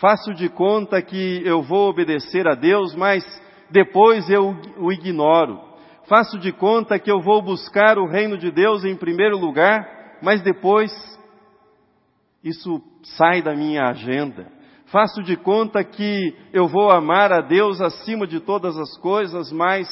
Faço 0.00 0.32
de 0.32 0.48
conta 0.48 1.02
que 1.02 1.42
eu 1.44 1.60
vou 1.60 1.90
obedecer 1.90 2.46
a 2.46 2.54
Deus, 2.54 2.94
mas 2.94 3.24
depois 3.68 4.30
eu 4.30 4.54
o 4.78 4.92
ignoro. 4.92 5.60
Faço 6.06 6.38
de 6.38 6.52
conta 6.52 7.00
que 7.00 7.10
eu 7.10 7.20
vou 7.20 7.42
buscar 7.42 7.98
o 7.98 8.06
reino 8.06 8.38
de 8.38 8.50
Deus 8.52 8.84
em 8.84 8.96
primeiro 8.96 9.36
lugar, 9.36 9.84
mas 10.22 10.40
depois 10.40 10.92
isso 12.44 12.80
sai 13.02 13.42
da 13.42 13.56
minha 13.56 13.88
agenda. 13.88 14.46
Faço 14.86 15.20
de 15.20 15.36
conta 15.36 15.82
que 15.82 16.32
eu 16.52 16.68
vou 16.68 16.92
amar 16.92 17.32
a 17.32 17.40
Deus 17.40 17.80
acima 17.80 18.24
de 18.24 18.38
todas 18.38 18.78
as 18.78 18.96
coisas, 18.98 19.50
mas 19.50 19.88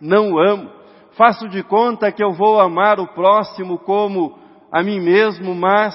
não 0.00 0.36
amo. 0.36 0.68
Faço 1.16 1.48
de 1.48 1.62
conta 1.62 2.10
que 2.10 2.24
eu 2.24 2.32
vou 2.32 2.60
amar 2.60 2.98
o 2.98 3.06
próximo 3.06 3.78
como 3.78 4.36
a 4.72 4.82
mim 4.82 4.98
mesmo, 4.98 5.54
mas 5.54 5.94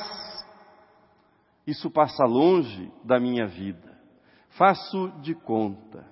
isso 1.66 1.89
passa 1.89 2.25
longe 2.25 2.92
da 3.04 3.20
minha 3.20 3.48
vida. 3.48 3.98
Faço 4.58 5.12
de 5.22 5.36
conta. 5.36 6.06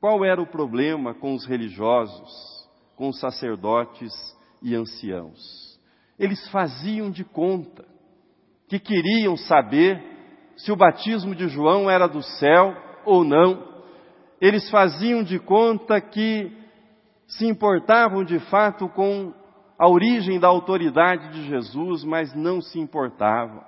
Qual 0.00 0.24
era 0.24 0.40
o 0.40 0.46
problema 0.46 1.14
com 1.14 1.34
os 1.34 1.46
religiosos, 1.46 2.68
com 2.94 3.08
os 3.08 3.18
sacerdotes 3.18 4.12
e 4.62 4.74
anciãos? 4.74 5.78
Eles 6.18 6.48
faziam 6.48 7.10
de 7.10 7.24
conta 7.24 7.84
que 8.68 8.78
queriam 8.78 9.36
saber 9.36 10.02
se 10.56 10.72
o 10.72 10.76
batismo 10.76 11.34
de 11.34 11.48
João 11.48 11.90
era 11.90 12.06
do 12.06 12.22
céu 12.22 12.74
ou 13.04 13.24
não. 13.24 13.62
Eles 14.40 14.68
faziam 14.70 15.22
de 15.22 15.38
conta 15.38 16.00
que 16.00 16.50
se 17.26 17.46
importavam 17.46 18.24
de 18.24 18.38
fato 18.38 18.88
com 18.88 19.32
a 19.78 19.88
origem 19.88 20.38
da 20.40 20.48
autoridade 20.48 21.30
de 21.32 21.46
Jesus, 21.48 22.04
mas 22.04 22.34
não 22.34 22.60
se 22.60 22.78
importavam. 22.78 23.62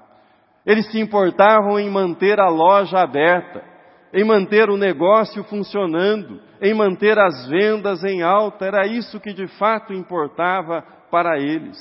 Eles 0.69 0.87
se 0.91 1.01
importavam 1.01 1.81
em 1.81 1.89
manter 1.89 2.39
a 2.39 2.51
loja 2.51 2.99
aberta, 2.99 3.65
em 4.13 4.23
manter 4.23 4.69
o 4.69 4.77
negócio 4.77 5.43
funcionando, 5.45 6.43
em 6.61 6.75
manter 6.75 7.19
as 7.19 7.49
vendas 7.49 8.05
em 8.05 8.23
alta. 8.23 8.67
Era 8.67 8.87
isso 8.87 9.19
que 9.19 9.33
de 9.33 9.47
fato 9.47 9.95
importava 9.95 10.85
para 11.11 11.39
eles. 11.39 11.79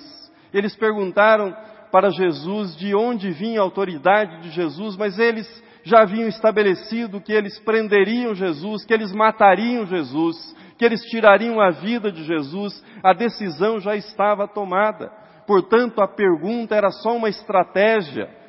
Eles 0.53 0.73
perguntaram 0.77 1.53
para 1.91 2.09
Jesus 2.11 2.77
de 2.77 2.95
onde 2.95 3.29
vinha 3.31 3.59
a 3.59 3.63
autoridade 3.63 4.39
de 4.43 4.51
Jesus, 4.51 4.95
mas 4.95 5.19
eles 5.19 5.45
já 5.83 6.03
haviam 6.03 6.29
estabelecido 6.29 7.19
que 7.19 7.33
eles 7.33 7.59
prenderiam 7.59 8.33
Jesus, 8.33 8.85
que 8.85 8.93
eles 8.93 9.11
matariam 9.11 9.85
Jesus, 9.85 10.55
que 10.77 10.85
eles 10.85 11.01
tirariam 11.09 11.59
a 11.59 11.71
vida 11.71 12.09
de 12.09 12.23
Jesus, 12.23 12.81
a 13.03 13.11
decisão 13.11 13.81
já 13.81 13.97
estava 13.97 14.47
tomada. 14.47 15.11
Portanto, 15.45 16.01
a 16.01 16.07
pergunta 16.07 16.73
era 16.73 16.89
só 16.89 17.17
uma 17.17 17.27
estratégia 17.27 18.46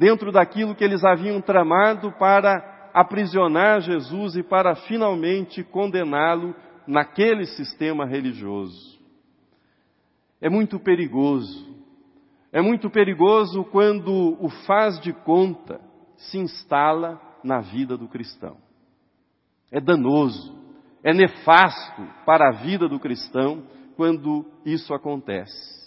dentro 0.00 0.32
daquilo 0.32 0.74
que 0.74 0.82
eles 0.82 1.04
haviam 1.04 1.42
tramado 1.42 2.10
para 2.12 2.90
aprisionar 2.94 3.82
Jesus 3.82 4.34
e 4.34 4.42
para 4.42 4.74
finalmente 4.74 5.62
condená-lo 5.62 6.56
naquele 6.86 7.44
sistema 7.44 8.06
religioso. 8.06 8.98
É 10.40 10.48
muito 10.48 10.80
perigoso 10.80 11.70
é 12.52 12.60
muito 12.60 12.90
perigoso 12.90 13.62
quando 13.64 14.36
o 14.40 14.48
faz 14.66 14.98
de 15.00 15.12
conta 15.12 15.80
se 16.16 16.36
instala 16.36 17.20
na 17.44 17.60
vida 17.60 17.96
do 17.96 18.08
cristão. 18.08 18.56
É 19.70 19.80
danoso, 19.80 20.58
é 21.02 21.14
nefasto 21.14 22.02
para 22.26 22.48
a 22.48 22.62
vida 22.62 22.88
do 22.88 22.98
cristão 22.98 23.62
quando 23.96 24.44
isso 24.64 24.92
acontece. 24.92 25.79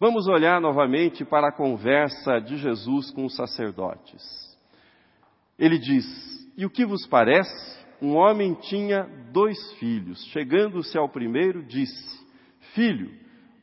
Vamos 0.00 0.28
olhar 0.28 0.60
novamente 0.60 1.24
para 1.24 1.48
a 1.48 1.52
conversa 1.52 2.38
de 2.38 2.56
Jesus 2.56 3.10
com 3.10 3.24
os 3.24 3.34
sacerdotes. 3.34 4.22
Ele 5.58 5.76
diz: 5.76 6.06
E 6.56 6.64
o 6.64 6.70
que 6.70 6.86
vos 6.86 7.04
parece? 7.06 7.78
Um 8.00 8.14
homem 8.14 8.54
tinha 8.54 9.02
dois 9.32 9.58
filhos. 9.72 10.24
Chegando-se 10.26 10.96
ao 10.96 11.08
primeiro, 11.08 11.64
disse: 11.64 12.24
Filho, 12.74 13.10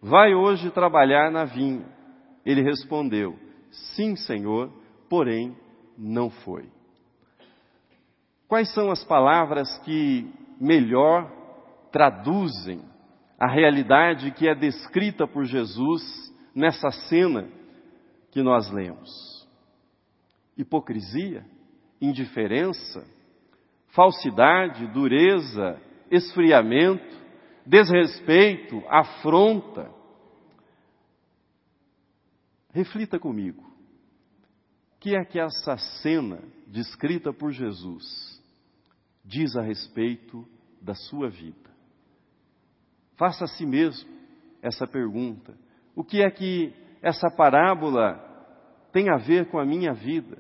vai 0.02 0.36
hoje 0.36 0.70
trabalhar 0.72 1.32
na 1.32 1.46
vinha. 1.46 1.86
Ele 2.46 2.62
respondeu: 2.62 3.40
Sim, 3.96 4.18
senhor, 4.18 4.70
porém 5.10 5.56
não 5.98 6.30
foi. 6.30 6.70
Quais 8.46 8.74
são 8.74 8.92
as 8.92 9.06
palavras 9.06 9.78
que 9.80 10.30
melhor 10.60 11.32
traduzem 11.94 12.82
a 13.40 13.48
realidade 13.48 14.32
que 14.32 14.48
é 14.48 14.56
descrita 14.56 15.28
por 15.28 15.46
Jesus 15.46 16.02
nessa 16.54 16.90
cena 17.10 17.50
que 18.32 18.42
nós 18.42 18.70
lemos? 18.72 19.48
Hipocrisia, 20.58 21.46
indiferença, 22.02 23.06
falsidade, 23.90 24.88
dureza, 24.88 25.82
esfriamento, 26.10 27.16
desrespeito, 27.66 28.82
afronta. 28.88 29.92
Reflita 32.72 33.20
comigo. 33.20 33.64
O 34.96 35.00
que 35.00 35.16
é 35.16 35.24
que 35.24 35.40
essa 35.40 35.78
cena 35.78 36.42
descrita 36.68 37.32
por 37.32 37.52
Jesus 37.52 38.36
diz 39.24 39.56
a 39.56 39.62
respeito 39.62 40.48
da 40.82 40.94
sua 40.94 41.30
vida. 41.30 41.75
Faça 43.18 43.46
a 43.46 43.48
si 43.48 43.66
mesmo 43.66 44.10
essa 44.62 44.86
pergunta: 44.88 45.56
o 45.96 46.04
que 46.04 46.22
é 46.22 46.30
que 46.30 46.74
essa 47.02 47.30
parábola 47.30 48.20
tem 48.92 49.10
a 49.10 49.18
ver 49.18 49.50
com 49.50 49.60
a 49.60 49.66
minha 49.66 49.94
vida? 49.94 50.38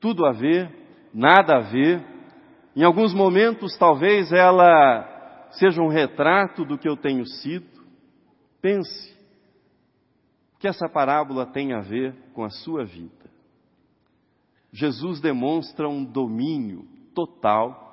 Tudo 0.00 0.24
a 0.24 0.32
ver, 0.32 0.70
nada 1.12 1.56
a 1.56 1.60
ver. 1.60 2.04
Em 2.74 2.84
alguns 2.84 3.14
momentos, 3.14 3.76
talvez 3.78 4.30
ela 4.32 5.48
seja 5.52 5.80
um 5.80 5.88
retrato 5.88 6.64
do 6.64 6.78
que 6.78 6.88
eu 6.88 6.96
tenho 6.96 7.26
sido. 7.26 7.66
Pense 8.60 9.16
o 10.54 10.58
que 10.58 10.68
essa 10.68 10.88
parábola 10.88 11.46
tem 11.46 11.72
a 11.72 11.80
ver 11.80 12.14
com 12.34 12.44
a 12.44 12.50
sua 12.50 12.84
vida. 12.84 13.30
Jesus 14.72 15.20
demonstra 15.20 15.88
um 15.88 16.04
domínio 16.04 16.86
total 17.14 17.84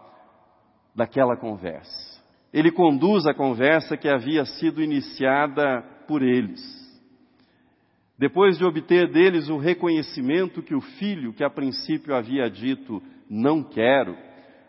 daquela 0.93 1.37
conversa. 1.37 2.22
Ele 2.53 2.71
conduz 2.71 3.25
a 3.25 3.33
conversa 3.33 3.97
que 3.97 4.07
havia 4.07 4.45
sido 4.45 4.81
iniciada 4.81 5.81
por 6.07 6.21
eles. 6.21 6.61
Depois 8.17 8.57
de 8.57 8.63
obter 8.63 9.11
deles 9.11 9.49
o 9.49 9.57
reconhecimento 9.57 10.61
que 10.61 10.75
o 10.75 10.81
filho, 10.81 11.33
que 11.33 11.43
a 11.43 11.49
princípio 11.49 12.15
havia 12.15 12.49
dito 12.49 13.01
não 13.27 13.63
quero, 13.63 14.15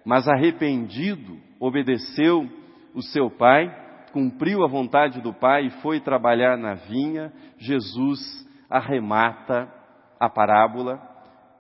mas 0.05 0.27
arrependido, 0.27 1.39
obedeceu 1.61 2.49
o 2.95 3.03
seu 3.03 3.31
pai, 3.31 3.69
cumpriu 4.13 4.65
a 4.65 4.69
vontade 4.69 5.21
do 5.21 5.33
pai 5.33 5.67
e 5.67 5.83
foi 5.83 6.01
trabalhar 6.01 6.57
na 6.57 6.75
vinha, 6.75 7.33
Jesus 7.59 8.21
arremata 8.71 9.69
a 10.19 10.29
parábola 10.29 10.99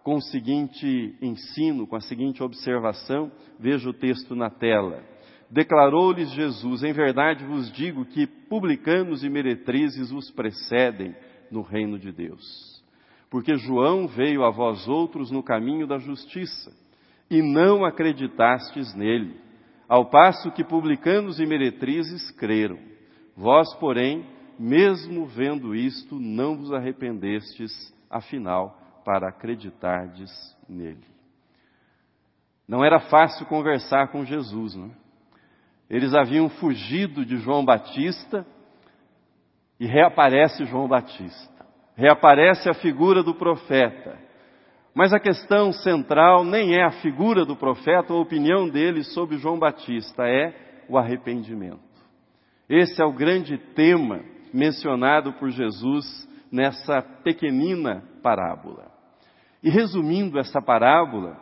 com 0.02 0.16
o 0.16 0.22
seguinte 0.22 1.16
ensino, 1.20 1.86
com 1.86 1.96
a 1.96 2.00
seguinte 2.00 2.42
observação, 2.42 3.30
veja 3.58 3.88
o 3.88 3.92
texto 3.94 4.34
na 4.34 4.50
tela. 4.50 5.13
Declarou-lhes 5.54 6.32
Jesus: 6.32 6.82
Em 6.82 6.92
verdade 6.92 7.44
vos 7.44 7.70
digo 7.70 8.04
que 8.04 8.26
publicanos 8.26 9.22
e 9.22 9.30
meretrizes 9.30 10.10
os 10.10 10.28
precedem 10.32 11.14
no 11.48 11.62
reino 11.62 11.96
de 11.96 12.10
Deus. 12.10 12.82
Porque 13.30 13.56
João 13.56 14.08
veio 14.08 14.42
a 14.42 14.50
vós 14.50 14.88
outros 14.88 15.30
no 15.30 15.44
caminho 15.44 15.86
da 15.86 15.98
justiça, 15.98 16.72
e 17.30 17.40
não 17.40 17.84
acreditastes 17.84 18.92
nele, 18.96 19.40
ao 19.88 20.10
passo 20.10 20.50
que 20.50 20.64
publicanos 20.64 21.38
e 21.38 21.46
meretrizes 21.46 22.32
creram. 22.32 22.80
Vós, 23.36 23.72
porém, 23.76 24.26
mesmo 24.58 25.24
vendo 25.24 25.72
isto, 25.72 26.18
não 26.18 26.56
vos 26.56 26.72
arrependestes, 26.72 27.70
afinal, 28.10 28.76
para 29.04 29.28
acreditardes 29.28 30.32
nele. 30.68 31.06
Não 32.66 32.84
era 32.84 32.98
fácil 32.98 33.46
conversar 33.46 34.08
com 34.08 34.24
Jesus, 34.24 34.74
não? 34.74 34.86
É? 34.86 35.03
Eles 35.94 36.12
haviam 36.12 36.48
fugido 36.48 37.24
de 37.24 37.36
João 37.36 37.64
Batista 37.64 38.44
e 39.78 39.86
reaparece 39.86 40.64
João 40.64 40.88
Batista. 40.88 41.64
Reaparece 41.94 42.68
a 42.68 42.74
figura 42.74 43.22
do 43.22 43.32
profeta. 43.32 44.18
Mas 44.92 45.12
a 45.12 45.20
questão 45.20 45.70
central 45.70 46.44
nem 46.44 46.74
é 46.74 46.82
a 46.82 46.90
figura 47.00 47.44
do 47.44 47.54
profeta 47.54 48.12
ou 48.12 48.18
a 48.18 48.22
opinião 48.22 48.68
dele 48.68 49.04
sobre 49.04 49.38
João 49.38 49.56
Batista, 49.56 50.24
é 50.26 50.84
o 50.88 50.98
arrependimento. 50.98 51.78
Esse 52.68 53.00
é 53.00 53.04
o 53.04 53.12
grande 53.12 53.56
tema 53.56 54.20
mencionado 54.52 55.34
por 55.34 55.48
Jesus 55.50 56.28
nessa 56.50 57.02
pequenina 57.02 58.02
parábola. 58.20 58.90
E 59.62 59.70
resumindo 59.70 60.40
essa 60.40 60.60
parábola, 60.60 61.40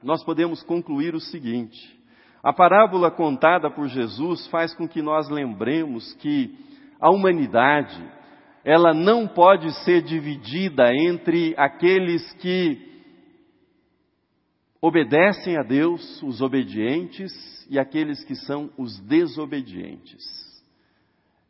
nós 0.00 0.22
podemos 0.22 0.62
concluir 0.62 1.12
o 1.12 1.20
seguinte: 1.20 1.99
a 2.42 2.52
parábola 2.52 3.10
contada 3.10 3.70
por 3.70 3.88
Jesus 3.88 4.46
faz 4.48 4.74
com 4.74 4.88
que 4.88 5.02
nós 5.02 5.28
lembremos 5.28 6.14
que 6.14 6.56
a 7.00 7.10
humanidade, 7.10 8.02
ela 8.64 8.92
não 8.92 9.26
pode 9.26 9.70
ser 9.84 10.02
dividida 10.02 10.90
entre 10.94 11.54
aqueles 11.56 12.32
que 12.34 12.88
obedecem 14.80 15.58
a 15.58 15.62
Deus, 15.62 16.22
os 16.22 16.40
obedientes, 16.40 17.32
e 17.68 17.78
aqueles 17.78 18.24
que 18.24 18.34
são 18.34 18.70
os 18.76 18.98
desobedientes. 19.00 20.24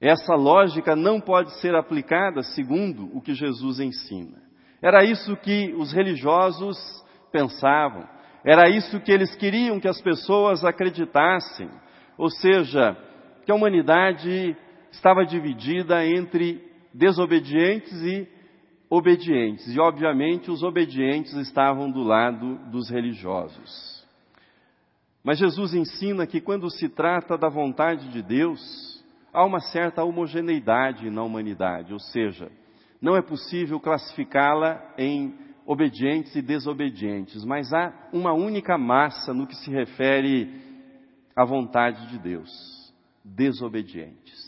Essa 0.01 0.35
lógica 0.35 0.97
não 0.97 1.21
pode 1.21 1.61
ser 1.61 1.75
aplicada 1.75 2.43
segundo 2.43 3.17
o 3.17 3.21
que 3.21 3.35
Jesus 3.35 3.81
ensina. 3.81 4.43
Era 4.83 5.05
isso 5.05 5.37
que 5.37 5.75
os 5.75 5.93
religiosos 5.93 6.79
pensavam, 7.31 8.09
era 8.45 8.69
isso 8.69 9.01
que 9.01 9.13
eles 9.13 9.35
queriam 9.37 9.79
que 9.79 9.89
as 9.89 10.01
pessoas 10.01 10.65
acreditassem, 10.65 11.69
ou 12.17 12.31
seja, 12.31 12.97
que 13.45 13.53
a 13.53 13.55
humanidade 13.55 14.57
estava 14.91 15.25
dividida 15.25 16.05
entre 16.07 16.63
desobedientes 16.93 17.93
e 18.03 18.29
obedientes, 18.89 19.73
e 19.73 19.79
obviamente 19.79 20.51
os 20.51 20.63
obedientes 20.63 21.33
estavam 21.35 21.91
do 21.91 22.03
lado 22.03 22.57
dos 22.71 22.91
religiosos. 22.91 24.05
Mas 25.23 25.39
Jesus 25.39 25.75
ensina 25.75 26.27
que 26.27 26.41
quando 26.41 26.69
se 26.71 26.89
trata 26.89 27.37
da 27.39 27.49
vontade 27.49 28.09
de 28.09 28.23
Deus, 28.23 28.61
há 29.33 29.45
uma 29.45 29.61
certa 29.61 30.03
homogeneidade 30.03 31.09
na 31.11 31.23
humanidade, 31.23 31.93
ou 31.93 32.01
seja, 32.01 32.51
não 33.01 33.17
é 33.17 33.23
possível 33.23 33.79
classificá-la 33.79 34.95
em 34.99 35.35
obedientes 35.67 36.35
e 36.35 36.43
desobedientes, 36.43 37.45
mas 37.45 37.73
há 37.73 37.93
uma 38.13 38.33
única 38.33 38.77
massa 38.77 39.33
no 39.33 39.47
que 39.47 39.57
se 39.57 39.71
refere 39.71 40.51
à 41.37 41.45
vontade 41.45 42.09
de 42.09 42.19
Deus: 42.19 42.51
desobedientes. 43.25 44.41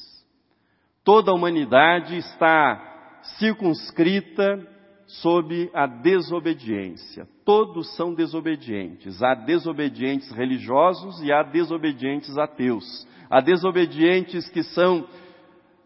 Toda 1.04 1.30
a 1.30 1.34
humanidade 1.34 2.16
está 2.16 3.20
circunscrita 3.38 4.68
sob 5.06 5.70
a 5.74 5.86
desobediência. 5.86 7.28
Todos 7.44 7.94
são 7.96 8.14
desobedientes. 8.14 9.22
Há 9.22 9.34
desobedientes 9.34 10.30
religiosos 10.32 11.20
e 11.22 11.32
há 11.32 11.42
desobedientes 11.42 12.36
ateus. 12.38 13.06
Há 13.28 13.40
desobedientes 13.40 14.48
que 14.48 14.62
são 14.62 15.06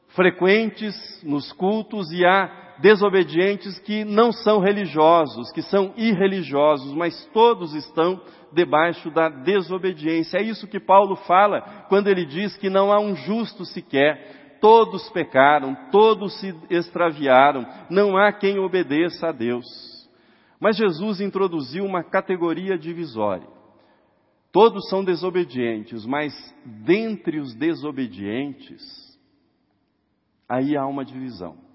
frequentes 0.09 0.95
nos 1.25 1.53
cultos 1.53 2.11
e 2.13 2.25
há 2.25 2.66
desobedientes 2.79 3.79
que 3.81 4.05
não 4.05 4.33
são 4.33 4.61
religiosos, 4.61 5.51
que 5.53 5.63
são 5.63 5.93
irreligiosos, 5.97 6.93
mas 6.95 7.25
todos 7.33 7.75
estão 7.75 8.21
debaixo 8.53 9.11
da 9.11 9.29
desobediência. 9.29 10.39
É 10.39 10.43
isso 10.43 10.67
que 10.67 10.81
Paulo 10.81 11.17
fala 11.17 11.61
quando 11.89 12.09
ele 12.09 12.25
diz 12.25 12.57
que 12.57 12.71
não 12.71 12.93
há 12.93 13.01
um 13.01 13.15
justo 13.15 13.65
sequer, 13.65 14.59
todos 14.61 15.09
pecaram, 15.11 15.77
todos 15.91 16.39
se 16.41 16.55
extraviaram, 16.71 17.67
não 17.91 18.17
há 18.17 18.33
quem 18.33 18.59
obedeça 18.59 19.29
a 19.29 19.33
Deus. 19.33 19.67
Mas 20.61 20.77
Jesus 20.77 21.21
introduziu 21.21 21.85
uma 21.85 22.03
categoria 22.03 22.79
divisória. 22.79 23.47
Todos 24.53 24.89
são 24.89 25.05
desobedientes, 25.05 26.07
mas 26.07 26.33
dentre 26.65 27.39
os 27.39 27.55
desobedientes, 27.55 28.83
aí 30.49 30.75
há 30.75 30.87
uma 30.87 31.05
divisão. 31.05 31.66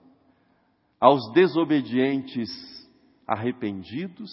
Aos 1.02 1.34
desobedientes 1.34 2.48
arrependidos 3.28 4.32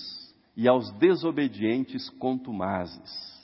e 0.54 0.68
aos 0.68 0.92
desobedientes 0.98 2.09
contumazes. 2.11 3.38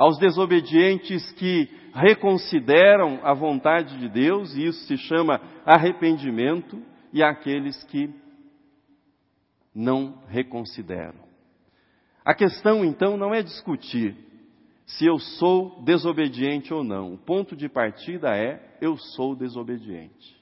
aos 0.00 0.16
desobedientes 0.16 1.30
que 1.32 1.68
reconsideram 1.92 3.20
a 3.22 3.34
vontade 3.34 3.98
de 3.98 4.08
Deus, 4.08 4.56
e 4.56 4.64
isso 4.64 4.86
se 4.86 4.96
chama 4.96 5.38
arrependimento, 5.66 6.82
e 7.12 7.22
àqueles 7.22 7.84
que 7.84 8.08
não 9.74 10.22
reconsideram. 10.26 11.20
A 12.24 12.34
questão 12.34 12.82
então 12.82 13.18
não 13.18 13.34
é 13.34 13.42
discutir 13.42 14.16
se 14.86 15.04
eu 15.04 15.18
sou 15.18 15.82
desobediente 15.82 16.72
ou 16.72 16.82
não. 16.82 17.12
O 17.12 17.18
ponto 17.18 17.54
de 17.54 17.68
partida 17.68 18.34
é 18.34 18.78
eu 18.80 18.96
sou 18.96 19.36
desobediente. 19.36 20.39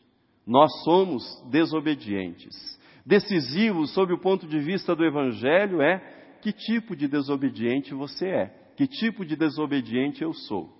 Nós 0.48 0.72
somos 0.82 1.22
desobedientes. 1.50 2.56
Decisivo 3.04 3.87
sob 3.87 4.14
o 4.14 4.18
ponto 4.18 4.46
de 4.46 4.58
vista 4.58 4.96
do 4.96 5.04
evangelho 5.04 5.82
é 5.82 5.98
que 6.40 6.52
tipo 6.52 6.96
de 6.96 7.06
desobediente 7.06 7.92
você 7.92 8.26
é, 8.26 8.46
que 8.74 8.87
tipo 8.87 9.26
de 9.26 9.37
desobediente 9.37 10.22
eu 10.22 10.32
sou. 10.32 10.72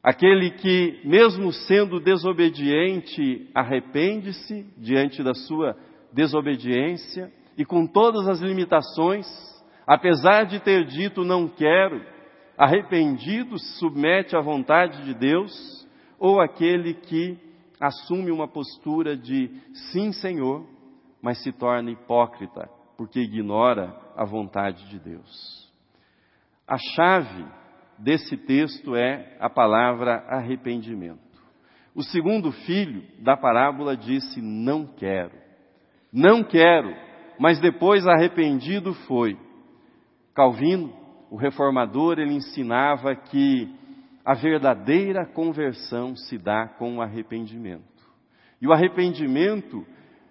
Aquele 0.00 0.52
que, 0.52 1.00
mesmo 1.04 1.52
sendo 1.52 1.98
desobediente, 1.98 3.50
arrepende-se 3.52 4.64
diante 4.78 5.24
da 5.24 5.34
sua 5.34 5.76
desobediência 6.12 7.32
e 7.58 7.64
com 7.64 7.84
todas 7.84 8.28
as 8.28 8.40
limitações, 8.40 9.26
apesar 9.84 10.44
de 10.44 10.60
ter 10.60 10.84
dito 10.84 11.24
não 11.24 11.48
quero, 11.48 12.00
arrependido 12.56 13.58
se 13.58 13.78
submete 13.80 14.36
à 14.36 14.40
vontade 14.40 15.04
de 15.04 15.14
Deus, 15.14 15.84
ou 16.20 16.40
aquele 16.40 16.94
que 16.94 17.45
assume 17.80 18.30
uma 18.30 18.48
postura 18.48 19.16
de 19.16 19.50
sim, 19.92 20.12
Senhor, 20.12 20.66
mas 21.20 21.42
se 21.42 21.52
torna 21.52 21.90
hipócrita 21.90 22.68
porque 22.96 23.20
ignora 23.20 23.94
a 24.16 24.24
vontade 24.24 24.88
de 24.88 24.98
Deus. 24.98 25.70
A 26.66 26.76
chave 26.78 27.44
desse 27.98 28.36
texto 28.36 28.96
é 28.96 29.36
a 29.38 29.48
palavra 29.48 30.24
arrependimento. 30.28 31.20
O 31.94 32.02
segundo 32.02 32.50
filho 32.52 33.02
da 33.22 33.36
parábola 33.36 33.96
disse: 33.96 34.40
Não 34.40 34.86
quero, 34.86 35.32
não 36.12 36.42
quero, 36.42 36.94
mas 37.38 37.60
depois 37.60 38.06
arrependido 38.06 38.92
foi. 39.06 39.38
Calvino, 40.34 40.92
o 41.30 41.36
reformador, 41.36 42.18
ele 42.18 42.34
ensinava 42.34 43.14
que 43.14 43.74
a 44.26 44.34
verdadeira 44.34 45.24
conversão 45.24 46.16
se 46.16 46.36
dá 46.36 46.66
com 46.66 46.96
o 46.96 47.00
arrependimento. 47.00 47.84
E 48.60 48.66
o 48.66 48.72
arrependimento 48.72 49.86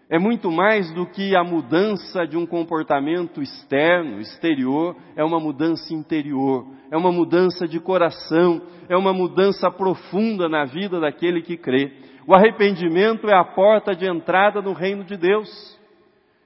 é 0.09 0.19
muito 0.19 0.51
mais 0.51 0.93
do 0.93 1.05
que 1.05 1.33
a 1.33 1.45
mudança 1.45 2.27
de 2.27 2.35
um 2.35 2.45
comportamento 2.45 3.41
externo, 3.41 4.19
exterior, 4.19 4.97
é 5.15 5.23
uma 5.23 5.39
mudança 5.39 5.93
interior, 5.93 6.67
é 6.91 6.97
uma 6.97 7.09
mudança 7.09 7.65
de 7.65 7.79
coração, 7.79 8.63
é 8.89 8.97
uma 8.97 9.13
mudança 9.13 9.71
profunda 9.71 10.49
na 10.49 10.65
vida 10.65 10.99
daquele 10.99 11.41
que 11.41 11.55
crê. 11.55 11.93
O 12.27 12.35
arrependimento 12.35 13.29
é 13.29 13.33
a 13.33 13.45
porta 13.45 13.95
de 13.95 14.05
entrada 14.05 14.61
no 14.61 14.73
reino 14.73 15.05
de 15.05 15.15
Deus. 15.15 15.49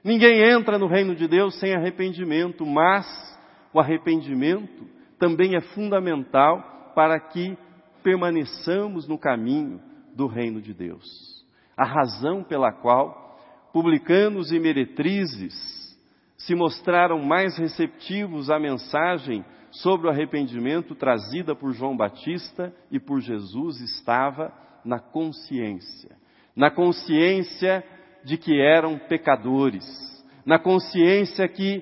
Ninguém 0.04 0.44
entra 0.44 0.78
no 0.78 0.86
reino 0.86 1.16
de 1.16 1.28
Deus 1.28 1.60
sem 1.60 1.74
arrependimento, 1.74 2.64
mas 2.64 3.08
o 3.74 3.80
arrependimento 3.80 4.86
também 5.18 5.56
é 5.56 5.62
fundamental 5.62 6.79
para 7.00 7.18
que 7.18 7.58
permaneçamos 8.04 9.08
no 9.08 9.18
caminho 9.18 9.80
do 10.14 10.28
reino 10.28 10.62
de 10.62 10.74
Deus. 10.74 11.06
A 11.78 11.86
razão 11.86 12.44
pela 12.44 12.74
qual 12.74 13.40
publicanos 13.72 14.52
e 14.52 14.60
meretrizes 14.60 15.56
se 16.36 16.54
mostraram 16.54 17.24
mais 17.24 17.58
receptivos 17.58 18.50
à 18.50 18.60
mensagem 18.60 19.46
sobre 19.72 20.08
o 20.08 20.10
arrependimento 20.10 20.94
trazida 20.94 21.56
por 21.56 21.72
João 21.72 21.96
Batista 21.96 22.76
e 22.92 23.00
por 23.00 23.22
Jesus 23.22 23.80
estava 23.80 24.52
na 24.84 25.00
consciência. 25.00 26.18
Na 26.54 26.70
consciência 26.70 27.82
de 28.26 28.38
que 28.38 28.60
eram 28.60 28.98
pecadores, 28.98 29.86
na 30.46 30.60
consciência 30.60 31.48
que 31.48 31.82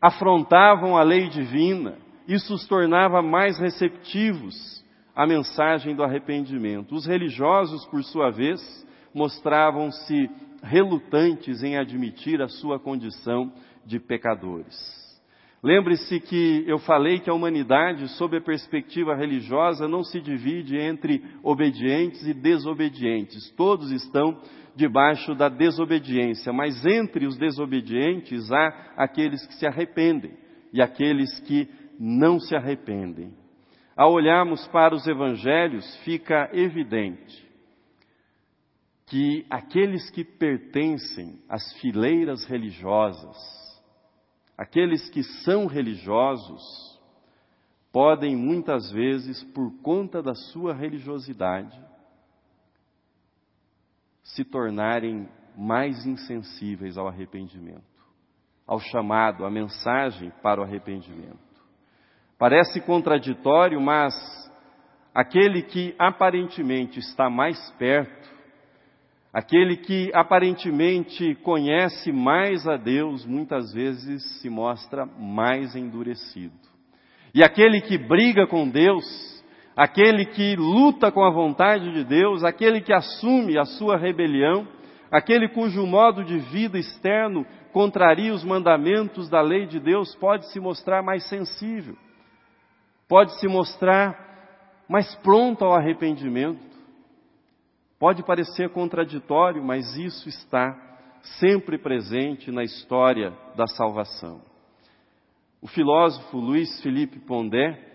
afrontavam 0.00 0.96
a 0.96 1.02
lei 1.02 1.28
divina, 1.28 2.07
isso 2.28 2.54
os 2.54 2.66
tornava 2.66 3.22
mais 3.22 3.58
receptivos 3.58 4.84
à 5.16 5.26
mensagem 5.26 5.96
do 5.96 6.04
arrependimento. 6.04 6.94
Os 6.94 7.06
religiosos, 7.06 7.86
por 7.86 8.04
sua 8.04 8.30
vez, 8.30 8.60
mostravam-se 9.14 10.30
relutantes 10.62 11.62
em 11.62 11.78
admitir 11.78 12.42
a 12.42 12.48
sua 12.48 12.78
condição 12.78 13.50
de 13.86 13.98
pecadores. 13.98 14.76
Lembre-se 15.62 16.20
que 16.20 16.62
eu 16.68 16.78
falei 16.78 17.18
que 17.18 17.30
a 17.30 17.34
humanidade, 17.34 18.06
sob 18.10 18.36
a 18.36 18.40
perspectiva 18.40 19.16
religiosa, 19.16 19.88
não 19.88 20.04
se 20.04 20.20
divide 20.20 20.76
entre 20.76 21.24
obedientes 21.42 22.24
e 22.26 22.34
desobedientes. 22.34 23.50
Todos 23.56 23.90
estão 23.90 24.40
debaixo 24.76 25.34
da 25.34 25.48
desobediência, 25.48 26.52
mas 26.52 26.86
entre 26.86 27.26
os 27.26 27.36
desobedientes 27.36 28.52
há 28.52 28.92
aqueles 28.96 29.44
que 29.46 29.54
se 29.54 29.66
arrependem 29.66 30.32
e 30.72 30.80
aqueles 30.80 31.40
que 31.40 31.68
não 31.98 32.38
se 32.38 32.54
arrependem. 32.54 33.34
Ao 33.96 34.12
olharmos 34.12 34.66
para 34.68 34.94
os 34.94 35.06
evangelhos, 35.06 35.84
fica 36.04 36.48
evidente 36.52 37.48
que 39.06 39.46
aqueles 39.48 40.08
que 40.10 40.22
pertencem 40.22 41.42
às 41.48 41.72
fileiras 41.80 42.44
religiosas, 42.44 43.36
aqueles 44.56 45.08
que 45.10 45.22
são 45.22 45.66
religiosos, 45.66 46.62
podem 47.90 48.36
muitas 48.36 48.90
vezes, 48.92 49.42
por 49.54 49.72
conta 49.82 50.22
da 50.22 50.34
sua 50.34 50.74
religiosidade, 50.74 51.76
se 54.22 54.44
tornarem 54.44 55.28
mais 55.56 56.06
insensíveis 56.06 56.98
ao 56.98 57.08
arrependimento, 57.08 57.82
ao 58.66 58.78
chamado, 58.78 59.44
à 59.44 59.50
mensagem 59.50 60.30
para 60.42 60.60
o 60.60 60.64
arrependimento. 60.64 61.47
Parece 62.38 62.80
contraditório, 62.80 63.80
mas 63.80 64.14
aquele 65.14 65.62
que 65.62 65.94
aparentemente 65.98 66.98
está 66.98 67.28
mais 67.28 67.58
perto 67.72 68.38
Aquele 69.32 69.76
que 69.76 70.10
aparentemente 70.14 71.34
conhece 71.42 72.10
mais 72.10 72.66
a 72.66 72.76
Deus, 72.76 73.26
muitas 73.26 73.72
vezes 73.72 74.40
se 74.40 74.48
mostra 74.48 75.04
mais 75.04 75.76
endurecido. 75.76 76.54
E 77.34 77.44
aquele 77.44 77.82
que 77.82 77.98
briga 77.98 78.46
com 78.46 78.68
Deus, 78.68 79.04
aquele 79.76 80.24
que 80.24 80.56
luta 80.56 81.12
com 81.12 81.22
a 81.22 81.30
vontade 81.30 81.92
de 81.92 82.04
Deus, 82.04 82.42
aquele 82.42 82.80
que 82.80 82.92
assume 82.92 83.58
a 83.58 83.66
sua 83.66 83.98
rebelião, 83.98 84.66
aquele 85.10 85.46
cujo 85.50 85.86
modo 85.86 86.24
de 86.24 86.38
vida 86.38 86.78
externo 86.78 87.46
contraria 87.70 88.32
os 88.32 88.42
mandamentos 88.42 89.28
da 89.28 89.42
lei 89.42 89.66
de 89.66 89.78
Deus, 89.78 90.14
pode 90.16 90.50
se 90.50 90.58
mostrar 90.58 91.02
mais 91.02 91.28
sensível, 91.28 91.94
pode 93.08 93.38
se 93.40 93.48
mostrar 93.48 94.26
mais 94.88 95.14
pronto 95.16 95.64
ao 95.64 95.74
arrependimento. 95.74 96.68
Pode 97.98 98.22
parecer 98.22 98.70
contraditório, 98.70 99.64
mas 99.64 99.96
isso 99.96 100.28
está 100.28 100.76
sempre 101.40 101.78
presente 101.78 102.50
na 102.50 102.62
história 102.62 103.32
da 103.56 103.66
salvação. 103.66 104.40
O 105.60 105.66
filósofo 105.66 106.36
Luiz 106.38 106.80
Felipe 106.80 107.18
Pondé 107.18 107.86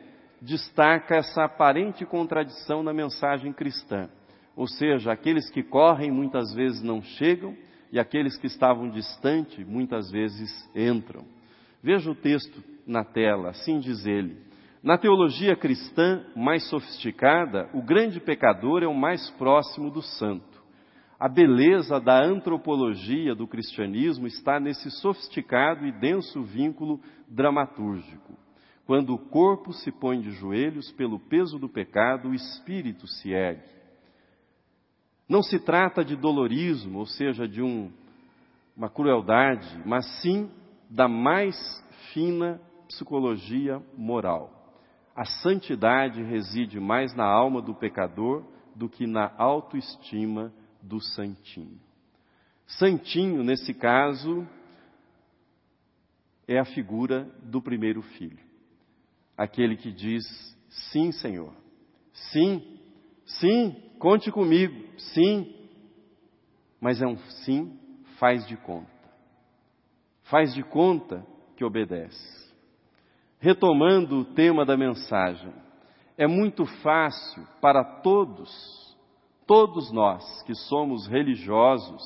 destaca 0.41 1.15
essa 1.15 1.45
aparente 1.45 2.05
contradição 2.05 2.83
na 2.83 2.91
mensagem 2.91 3.53
cristã, 3.53 4.09
ou 4.57 4.67
seja, 4.67 5.13
aqueles 5.13 5.49
que 5.49 5.63
correm 5.63 6.11
muitas 6.11 6.53
vezes 6.53 6.81
não 6.83 7.01
chegam 7.01 7.55
e 7.89 7.97
aqueles 7.97 8.37
que 8.37 8.47
estavam 8.47 8.89
distantes 8.89 9.65
muitas 9.65 10.11
vezes 10.11 10.51
entram. 10.75 11.23
Veja 11.81 12.11
o 12.11 12.15
texto 12.15 12.61
na 12.85 13.05
tela, 13.05 13.51
assim 13.51 13.79
diz 13.79 14.05
ele: 14.05 14.37
na 14.83 14.97
teologia 14.97 15.55
cristã 15.55 16.25
mais 16.35 16.67
sofisticada, 16.69 17.69
o 17.73 17.81
grande 17.81 18.19
pecador 18.19 18.83
é 18.83 18.87
o 18.87 18.93
mais 18.93 19.29
próximo 19.31 19.89
do 19.89 20.01
santo. 20.01 20.61
A 21.17 21.29
beleza 21.29 22.01
da 22.01 22.21
antropologia 22.21 23.33
do 23.33 23.47
cristianismo 23.47 24.27
está 24.27 24.59
nesse 24.59 24.91
sofisticado 24.91 25.87
e 25.87 25.91
denso 25.93 26.43
vínculo 26.43 26.99
dramatúrgico. 27.29 28.37
Quando 28.85 29.13
o 29.13 29.17
corpo 29.17 29.71
se 29.71 29.89
põe 29.89 30.19
de 30.19 30.31
joelhos 30.31 30.91
pelo 30.91 31.17
peso 31.17 31.57
do 31.57 31.69
pecado, 31.69 32.27
o 32.29 32.33
espírito 32.33 33.07
se 33.07 33.31
ergue. 33.31 33.71
Não 35.29 35.41
se 35.41 35.59
trata 35.59 36.03
de 36.03 36.17
dolorismo, 36.17 36.99
ou 36.99 37.05
seja, 37.05 37.47
de 37.47 37.61
um, 37.61 37.89
uma 38.75 38.89
crueldade, 38.89 39.81
mas 39.85 40.05
sim 40.21 40.51
da 40.89 41.07
mais 41.07 41.55
fina 42.11 42.59
psicologia 42.89 43.81
moral. 43.97 44.62
A 45.15 45.25
santidade 45.25 46.23
reside 46.23 46.79
mais 46.79 47.15
na 47.15 47.25
alma 47.25 47.61
do 47.61 47.75
pecador 47.75 48.43
do 48.75 48.89
que 48.89 49.05
na 49.05 49.31
autoestima 49.37 50.51
do 50.81 50.99
santinho. 50.99 51.79
Santinho, 52.65 53.43
nesse 53.43 53.73
caso, 53.73 54.47
é 56.47 56.57
a 56.57 56.65
figura 56.65 57.25
do 57.43 57.61
primeiro 57.61 58.01
filho. 58.01 58.39
aquele 59.37 59.75
que 59.75 59.91
diz: 59.91 60.23
Sim, 60.91 61.11
Senhor. 61.11 61.53
Sim, 62.31 62.79
sim, 63.25 63.75
conte 63.99 64.31
comigo. 64.31 64.75
Sim. 64.97 65.53
Mas 66.79 67.01
é 67.01 67.07
um 67.07 67.17
sim, 67.17 67.79
faz 68.19 68.45
de 68.47 68.57
conta. 68.57 68.91
Faz 70.23 70.53
de 70.53 70.63
conta 70.63 71.25
que 71.55 71.63
obedece. 71.63 72.42
Retomando 73.43 74.19
o 74.19 74.23
tema 74.23 74.63
da 74.63 74.77
mensagem, 74.77 75.51
é 76.17 76.25
muito 76.25 76.65
fácil 76.81 77.45
para 77.59 77.83
todos, 77.83 78.49
todos 79.45 79.91
nós 79.91 80.23
que 80.43 80.55
somos 80.55 81.07
religiosos, 81.07 82.01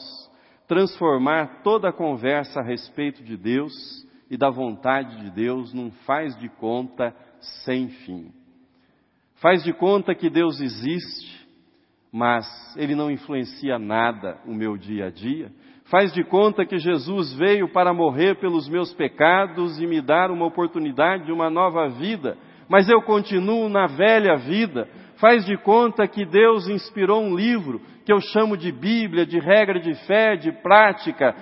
transformar 0.67 1.62
toda 1.62 1.89
a 1.89 1.93
conversa 1.93 2.60
a 2.60 2.63
respeito 2.63 3.23
de 3.23 3.38
Deus 3.38 3.71
e 4.32 4.36
da 4.36 4.50
vontade 4.50 5.15
de 5.17 5.30
Deus 5.30 5.71
num 5.76 5.91
faz 6.08 6.36
de 6.39 6.50
conta 6.50 7.15
sem 7.63 7.89
fim. 7.89 8.34
Faz 9.36 9.63
de 9.63 9.73
conta 9.73 10.15
que 10.15 10.32
Deus 10.32 10.60
existe, 10.60 11.47
mas 12.12 12.47
Ele 12.76 12.95
não 12.95 13.12
influencia 13.12 13.78
nada 13.78 14.41
o 14.43 14.56
meu 14.56 14.76
dia 14.76 15.06
a 15.06 15.12
dia, 15.12 15.52
Faz 15.89 16.12
de 16.12 16.21
conta 16.21 16.65
que 16.65 16.78
Jesus 16.78 17.34
veio 17.36 17.69
para 17.69 17.93
morrer 17.93 18.36
pelos 18.36 18.67
meus 18.67 18.93
pecados 18.93 19.80
e 19.80 19.88
me 19.88 20.02
dar 20.02 20.30
uma 20.30 20.45
oportunidade 20.45 21.26
de 21.26 21.32
uma 21.32 21.50
nova 21.50 21.88
vida, 21.88 22.38
mas 22.67 22.89
eu 22.89 23.02
continuo 23.02 23.69
na 23.69 23.88
velha 23.88 24.36
vida. 24.36 24.89
Faz 25.15 25.45
de 25.45 25.56
conta 25.58 26.06
que 26.06 26.26
Deus 26.26 26.67
inspirou 26.67 27.21
um 27.21 27.34
livro 27.34 27.82
que 28.06 28.12
eu 28.12 28.19
chamo 28.19 28.58
de 28.58 28.69
Bíblia, 28.69 29.26
de 29.26 29.39
regra 29.39 29.80
de 29.80 29.93
fé, 30.06 30.36
de 30.36 30.52
prática, 30.62 31.34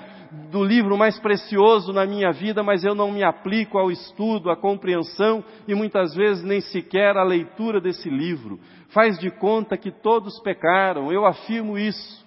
do 0.52 0.64
livro 0.64 0.96
mais 0.96 1.20
precioso 1.20 1.92
na 1.92 2.06
minha 2.06 2.32
vida, 2.32 2.62
mas 2.62 2.84
eu 2.84 2.94
não 2.94 3.12
me 3.12 3.24
aplico 3.24 3.80
ao 3.80 3.90
estudo, 3.90 4.52
à 4.52 4.56
compreensão 4.56 5.44
e 5.68 5.74
muitas 5.74 6.14
vezes 6.14 6.44
nem 6.44 6.62
sequer 6.62 7.18
à 7.18 7.24
leitura 7.24 7.82
desse 7.82 8.12
livro. 8.12 8.60
Faz 8.90 9.18
de 9.18 9.32
conta 9.32 9.76
que 9.76 9.90
todos 9.90 10.40
pecaram, 10.42 11.12
eu 11.12 11.26
afirmo 11.26 11.80
isso. 11.80 12.25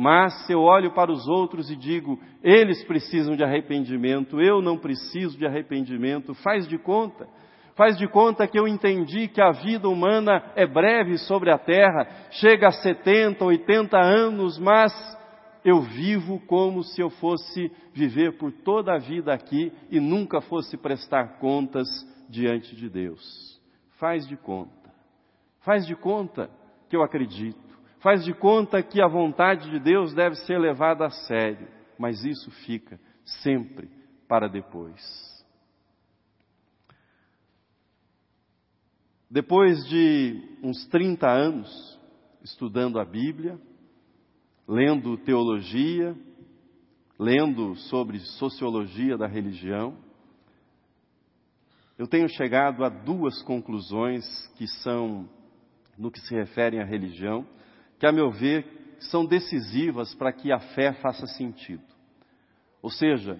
Mas 0.00 0.48
eu 0.48 0.60
olho 0.60 0.92
para 0.92 1.10
os 1.10 1.26
outros 1.26 1.72
e 1.72 1.74
digo, 1.74 2.20
eles 2.40 2.84
precisam 2.84 3.34
de 3.34 3.42
arrependimento, 3.42 4.40
eu 4.40 4.62
não 4.62 4.78
preciso 4.78 5.36
de 5.36 5.44
arrependimento. 5.44 6.34
Faz 6.34 6.68
de 6.68 6.78
conta. 6.78 7.26
Faz 7.74 7.98
de 7.98 8.06
conta 8.06 8.46
que 8.46 8.56
eu 8.56 8.68
entendi 8.68 9.26
que 9.26 9.40
a 9.40 9.50
vida 9.50 9.88
humana 9.88 10.52
é 10.54 10.64
breve 10.64 11.18
sobre 11.18 11.50
a 11.50 11.58
terra, 11.58 12.06
chega 12.30 12.68
a 12.68 12.70
70, 12.70 13.44
80 13.44 13.98
anos, 13.98 14.56
mas 14.56 14.92
eu 15.64 15.80
vivo 15.80 16.38
como 16.46 16.84
se 16.84 17.00
eu 17.00 17.10
fosse 17.10 17.68
viver 17.92 18.38
por 18.38 18.52
toda 18.52 18.94
a 18.94 18.98
vida 18.98 19.34
aqui 19.34 19.72
e 19.90 19.98
nunca 19.98 20.40
fosse 20.40 20.76
prestar 20.76 21.40
contas 21.40 21.88
diante 22.28 22.76
de 22.76 22.88
Deus. 22.88 23.60
Faz 23.98 24.28
de 24.28 24.36
conta. 24.36 24.92
Faz 25.62 25.84
de 25.84 25.96
conta 25.96 26.48
que 26.88 26.94
eu 26.94 27.02
acredito 27.02 27.67
faz 28.00 28.24
de 28.24 28.32
conta 28.32 28.82
que 28.82 29.00
a 29.00 29.08
vontade 29.08 29.70
de 29.70 29.78
Deus 29.78 30.14
deve 30.14 30.36
ser 30.36 30.58
levada 30.58 31.06
a 31.06 31.10
sério, 31.10 31.68
mas 31.98 32.24
isso 32.24 32.50
fica 32.64 32.98
sempre 33.24 33.90
para 34.28 34.48
depois. 34.48 35.28
Depois 39.30 39.86
de 39.88 40.58
uns 40.62 40.86
30 40.86 41.28
anos 41.28 42.00
estudando 42.42 42.98
a 42.98 43.04
Bíblia, 43.04 43.58
lendo 44.66 45.18
teologia, 45.18 46.16
lendo 47.18 47.74
sobre 47.74 48.20
sociologia 48.20 49.18
da 49.18 49.26
religião, 49.26 49.96
eu 51.98 52.06
tenho 52.06 52.28
chegado 52.28 52.84
a 52.84 52.88
duas 52.88 53.42
conclusões 53.42 54.24
que 54.56 54.66
são, 54.82 55.28
no 55.98 56.10
que 56.10 56.20
se 56.20 56.34
refere 56.34 56.78
à 56.80 56.84
religião, 56.84 57.44
que, 57.98 58.06
a 58.06 58.12
meu 58.12 58.30
ver, 58.30 58.96
são 59.10 59.24
decisivas 59.24 60.14
para 60.14 60.32
que 60.32 60.52
a 60.52 60.58
fé 60.58 60.92
faça 60.94 61.26
sentido. 61.26 61.82
Ou 62.82 62.90
seja, 62.90 63.38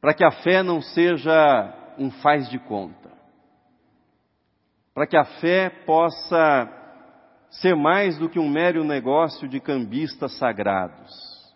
para 0.00 0.14
que 0.14 0.24
a 0.24 0.30
fé 0.30 0.62
não 0.62 0.80
seja 0.80 1.94
um 1.98 2.10
faz 2.10 2.48
de 2.48 2.58
conta. 2.58 3.10
Para 4.94 5.06
que 5.06 5.16
a 5.16 5.24
fé 5.24 5.70
possa 5.70 6.74
ser 7.50 7.74
mais 7.74 8.18
do 8.18 8.28
que 8.28 8.38
um 8.38 8.48
mero 8.48 8.84
negócio 8.84 9.48
de 9.48 9.60
cambistas 9.60 10.36
sagrados. 10.38 11.10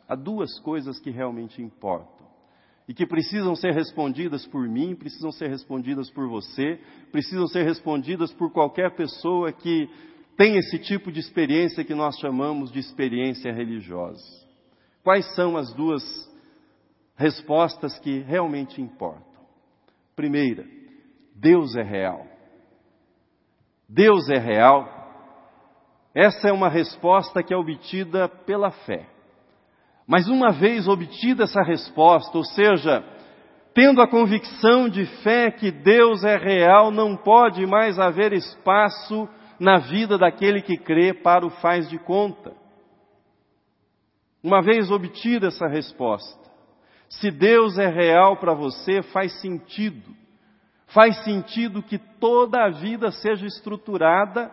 Há 0.08 0.14
duas 0.14 0.58
coisas 0.60 0.98
que 0.98 1.10
realmente 1.10 1.62
importam 1.62 2.22
e 2.88 2.94
que 2.94 3.06
precisam 3.06 3.54
ser 3.54 3.72
respondidas 3.72 4.44
por 4.46 4.68
mim, 4.68 4.94
precisam 4.94 5.30
ser 5.30 5.48
respondidas 5.48 6.10
por 6.10 6.28
você, 6.28 6.80
precisam 7.10 7.46
ser 7.46 7.64
respondidas 7.64 8.32
por 8.32 8.52
qualquer 8.52 8.94
pessoa 8.94 9.52
que 9.52 9.88
tem 10.36 10.56
esse 10.56 10.78
tipo 10.78 11.12
de 11.12 11.20
experiência 11.20 11.84
que 11.84 11.94
nós 11.94 12.18
chamamos 12.18 12.72
de 12.72 12.78
experiência 12.78 13.52
religiosa. 13.52 14.22
Quais 15.02 15.34
são 15.34 15.56
as 15.56 15.72
duas 15.74 16.02
respostas 17.16 17.98
que 17.98 18.20
realmente 18.20 18.80
importam? 18.80 19.42
Primeira, 20.16 20.64
Deus 21.34 21.74
é 21.76 21.82
real. 21.82 22.26
Deus 23.88 24.28
é 24.30 24.38
real. 24.38 24.88
Essa 26.14 26.48
é 26.48 26.52
uma 26.52 26.68
resposta 26.68 27.42
que 27.42 27.52
é 27.52 27.56
obtida 27.56 28.28
pela 28.28 28.70
fé. 28.70 29.08
Mas 30.06 30.28
uma 30.28 30.50
vez 30.50 30.88
obtida 30.88 31.44
essa 31.44 31.62
resposta, 31.62 32.36
ou 32.36 32.44
seja, 32.44 33.04
tendo 33.74 34.00
a 34.00 34.08
convicção 34.08 34.88
de 34.88 35.06
fé 35.22 35.50
que 35.50 35.70
Deus 35.70 36.24
é 36.24 36.36
real, 36.36 36.90
não 36.90 37.16
pode 37.16 37.64
mais 37.66 37.98
haver 37.98 38.32
espaço 38.32 39.28
na 39.58 39.78
vida 39.78 40.18
daquele 40.18 40.60
que 40.60 40.76
crê 40.76 41.12
para 41.14 41.46
o 41.46 41.50
faz 41.50 41.88
de 41.88 41.98
conta. 41.98 42.52
Uma 44.42 44.60
vez 44.60 44.90
obtida 44.90 45.48
essa 45.48 45.68
resposta, 45.68 46.50
se 47.08 47.30
Deus 47.30 47.78
é 47.78 47.88
real 47.88 48.36
para 48.38 48.54
você, 48.54 49.02
faz 49.02 49.40
sentido. 49.40 50.14
Faz 50.88 51.22
sentido 51.24 51.82
que 51.82 51.98
toda 51.98 52.64
a 52.64 52.70
vida 52.70 53.10
seja 53.10 53.46
estruturada 53.46 54.50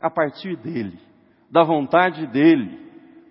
a 0.00 0.10
partir 0.10 0.56
dele, 0.56 0.98
da 1.50 1.62
vontade 1.62 2.26
dele, 2.26 2.78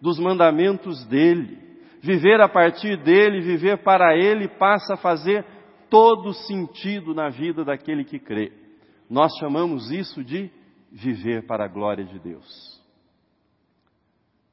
dos 0.02 0.20
mandamentos 0.20 1.06
dele. 1.06 1.60
Viver 2.02 2.40
a 2.40 2.48
partir 2.48 2.98
dele, 2.98 3.42
viver 3.42 3.84
para 3.84 4.16
ele, 4.16 4.48
passa 4.48 4.94
a 4.94 4.98
fazer 4.98 5.46
todo 5.90 6.34
sentido 6.34 7.14
na 7.14 7.30
vida 7.30 7.64
daquele 7.64 8.04
que 8.04 8.20
crê. 8.20 8.52
Nós 9.10 9.32
chamamos 9.40 9.92
isso 9.92 10.24
de 10.24 10.52
viver 10.96 11.46
para 11.46 11.66
a 11.66 11.68
glória 11.68 12.06
de 12.06 12.18
Deus. 12.18 12.82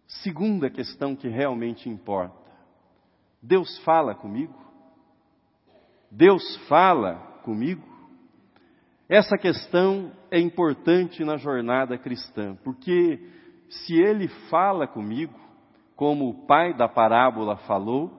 Segunda 0.09 0.69
questão 0.69 1.15
que 1.15 1.29
realmente 1.29 1.89
importa: 1.89 2.51
Deus 3.41 3.79
fala 3.85 4.13
comigo? 4.13 4.55
Deus 6.11 6.57
fala 6.69 7.15
comigo? 7.45 7.87
Essa 9.09 9.39
questão 9.39 10.11
é 10.31 10.41
importante 10.41 11.25
na 11.25 11.37
jornada 11.37 11.97
cristã, 11.97 12.57
porque 12.65 13.21
se 13.69 13.95
Ele 13.95 14.27
fala 14.51 14.87
comigo, 14.87 15.39
como 15.95 16.29
o 16.29 16.47
pai 16.47 16.75
da 16.75 16.89
parábola 16.89 17.57
falou, 17.59 18.11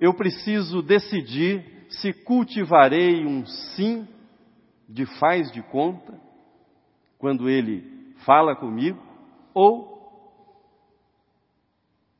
eu 0.00 0.12
preciso 0.14 0.82
decidir 0.82 1.86
se 1.88 2.12
cultivarei 2.12 3.24
um 3.24 3.46
sim 3.46 4.08
de 4.88 5.06
faz 5.18 5.50
de 5.52 5.62
conta 5.62 6.18
quando 7.22 7.48
Ele 7.48 7.84
fala 8.26 8.56
comigo, 8.56 9.00
ou 9.54 9.92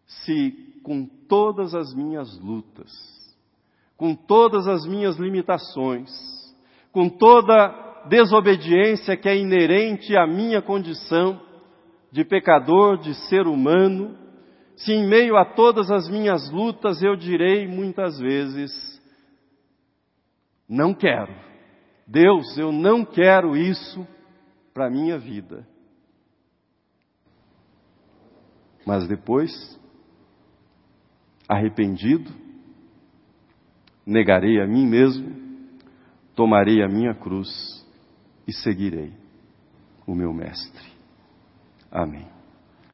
se 0.06 0.78
com 0.84 1.04
todas 1.28 1.74
as 1.74 1.92
minhas 1.92 2.38
lutas, 2.38 2.88
com 3.96 4.14
todas 4.14 4.68
as 4.68 4.86
minhas 4.86 5.16
limitações, 5.16 6.08
com 6.92 7.08
toda 7.08 8.04
desobediência 8.08 9.16
que 9.16 9.28
é 9.28 9.36
inerente 9.36 10.16
à 10.16 10.24
minha 10.24 10.62
condição 10.62 11.42
de 12.12 12.24
pecador, 12.24 12.96
de 12.98 13.12
ser 13.28 13.48
humano, 13.48 14.16
se 14.76 14.92
em 14.92 15.04
meio 15.04 15.36
a 15.36 15.44
todas 15.44 15.90
as 15.90 16.08
minhas 16.08 16.48
lutas 16.52 17.02
eu 17.02 17.16
direi 17.16 17.66
muitas 17.66 18.20
vezes: 18.20 18.70
não 20.68 20.94
quero. 20.94 21.34
Deus, 22.06 22.56
eu 22.56 22.70
não 22.70 23.04
quero 23.04 23.56
isso 23.56 24.06
para 24.72 24.86
a 24.86 24.90
minha 24.90 25.18
vida. 25.18 25.66
Mas 28.86 29.06
depois, 29.06 29.50
arrependido, 31.48 32.30
negarei 34.04 34.60
a 34.60 34.66
mim 34.66 34.86
mesmo, 34.86 35.30
tomarei 36.34 36.82
a 36.82 36.88
minha 36.88 37.14
cruz 37.14 37.48
e 38.46 38.52
seguirei 38.52 39.12
o 40.06 40.14
meu 40.14 40.32
Mestre. 40.32 40.90
Amém. 41.90 42.31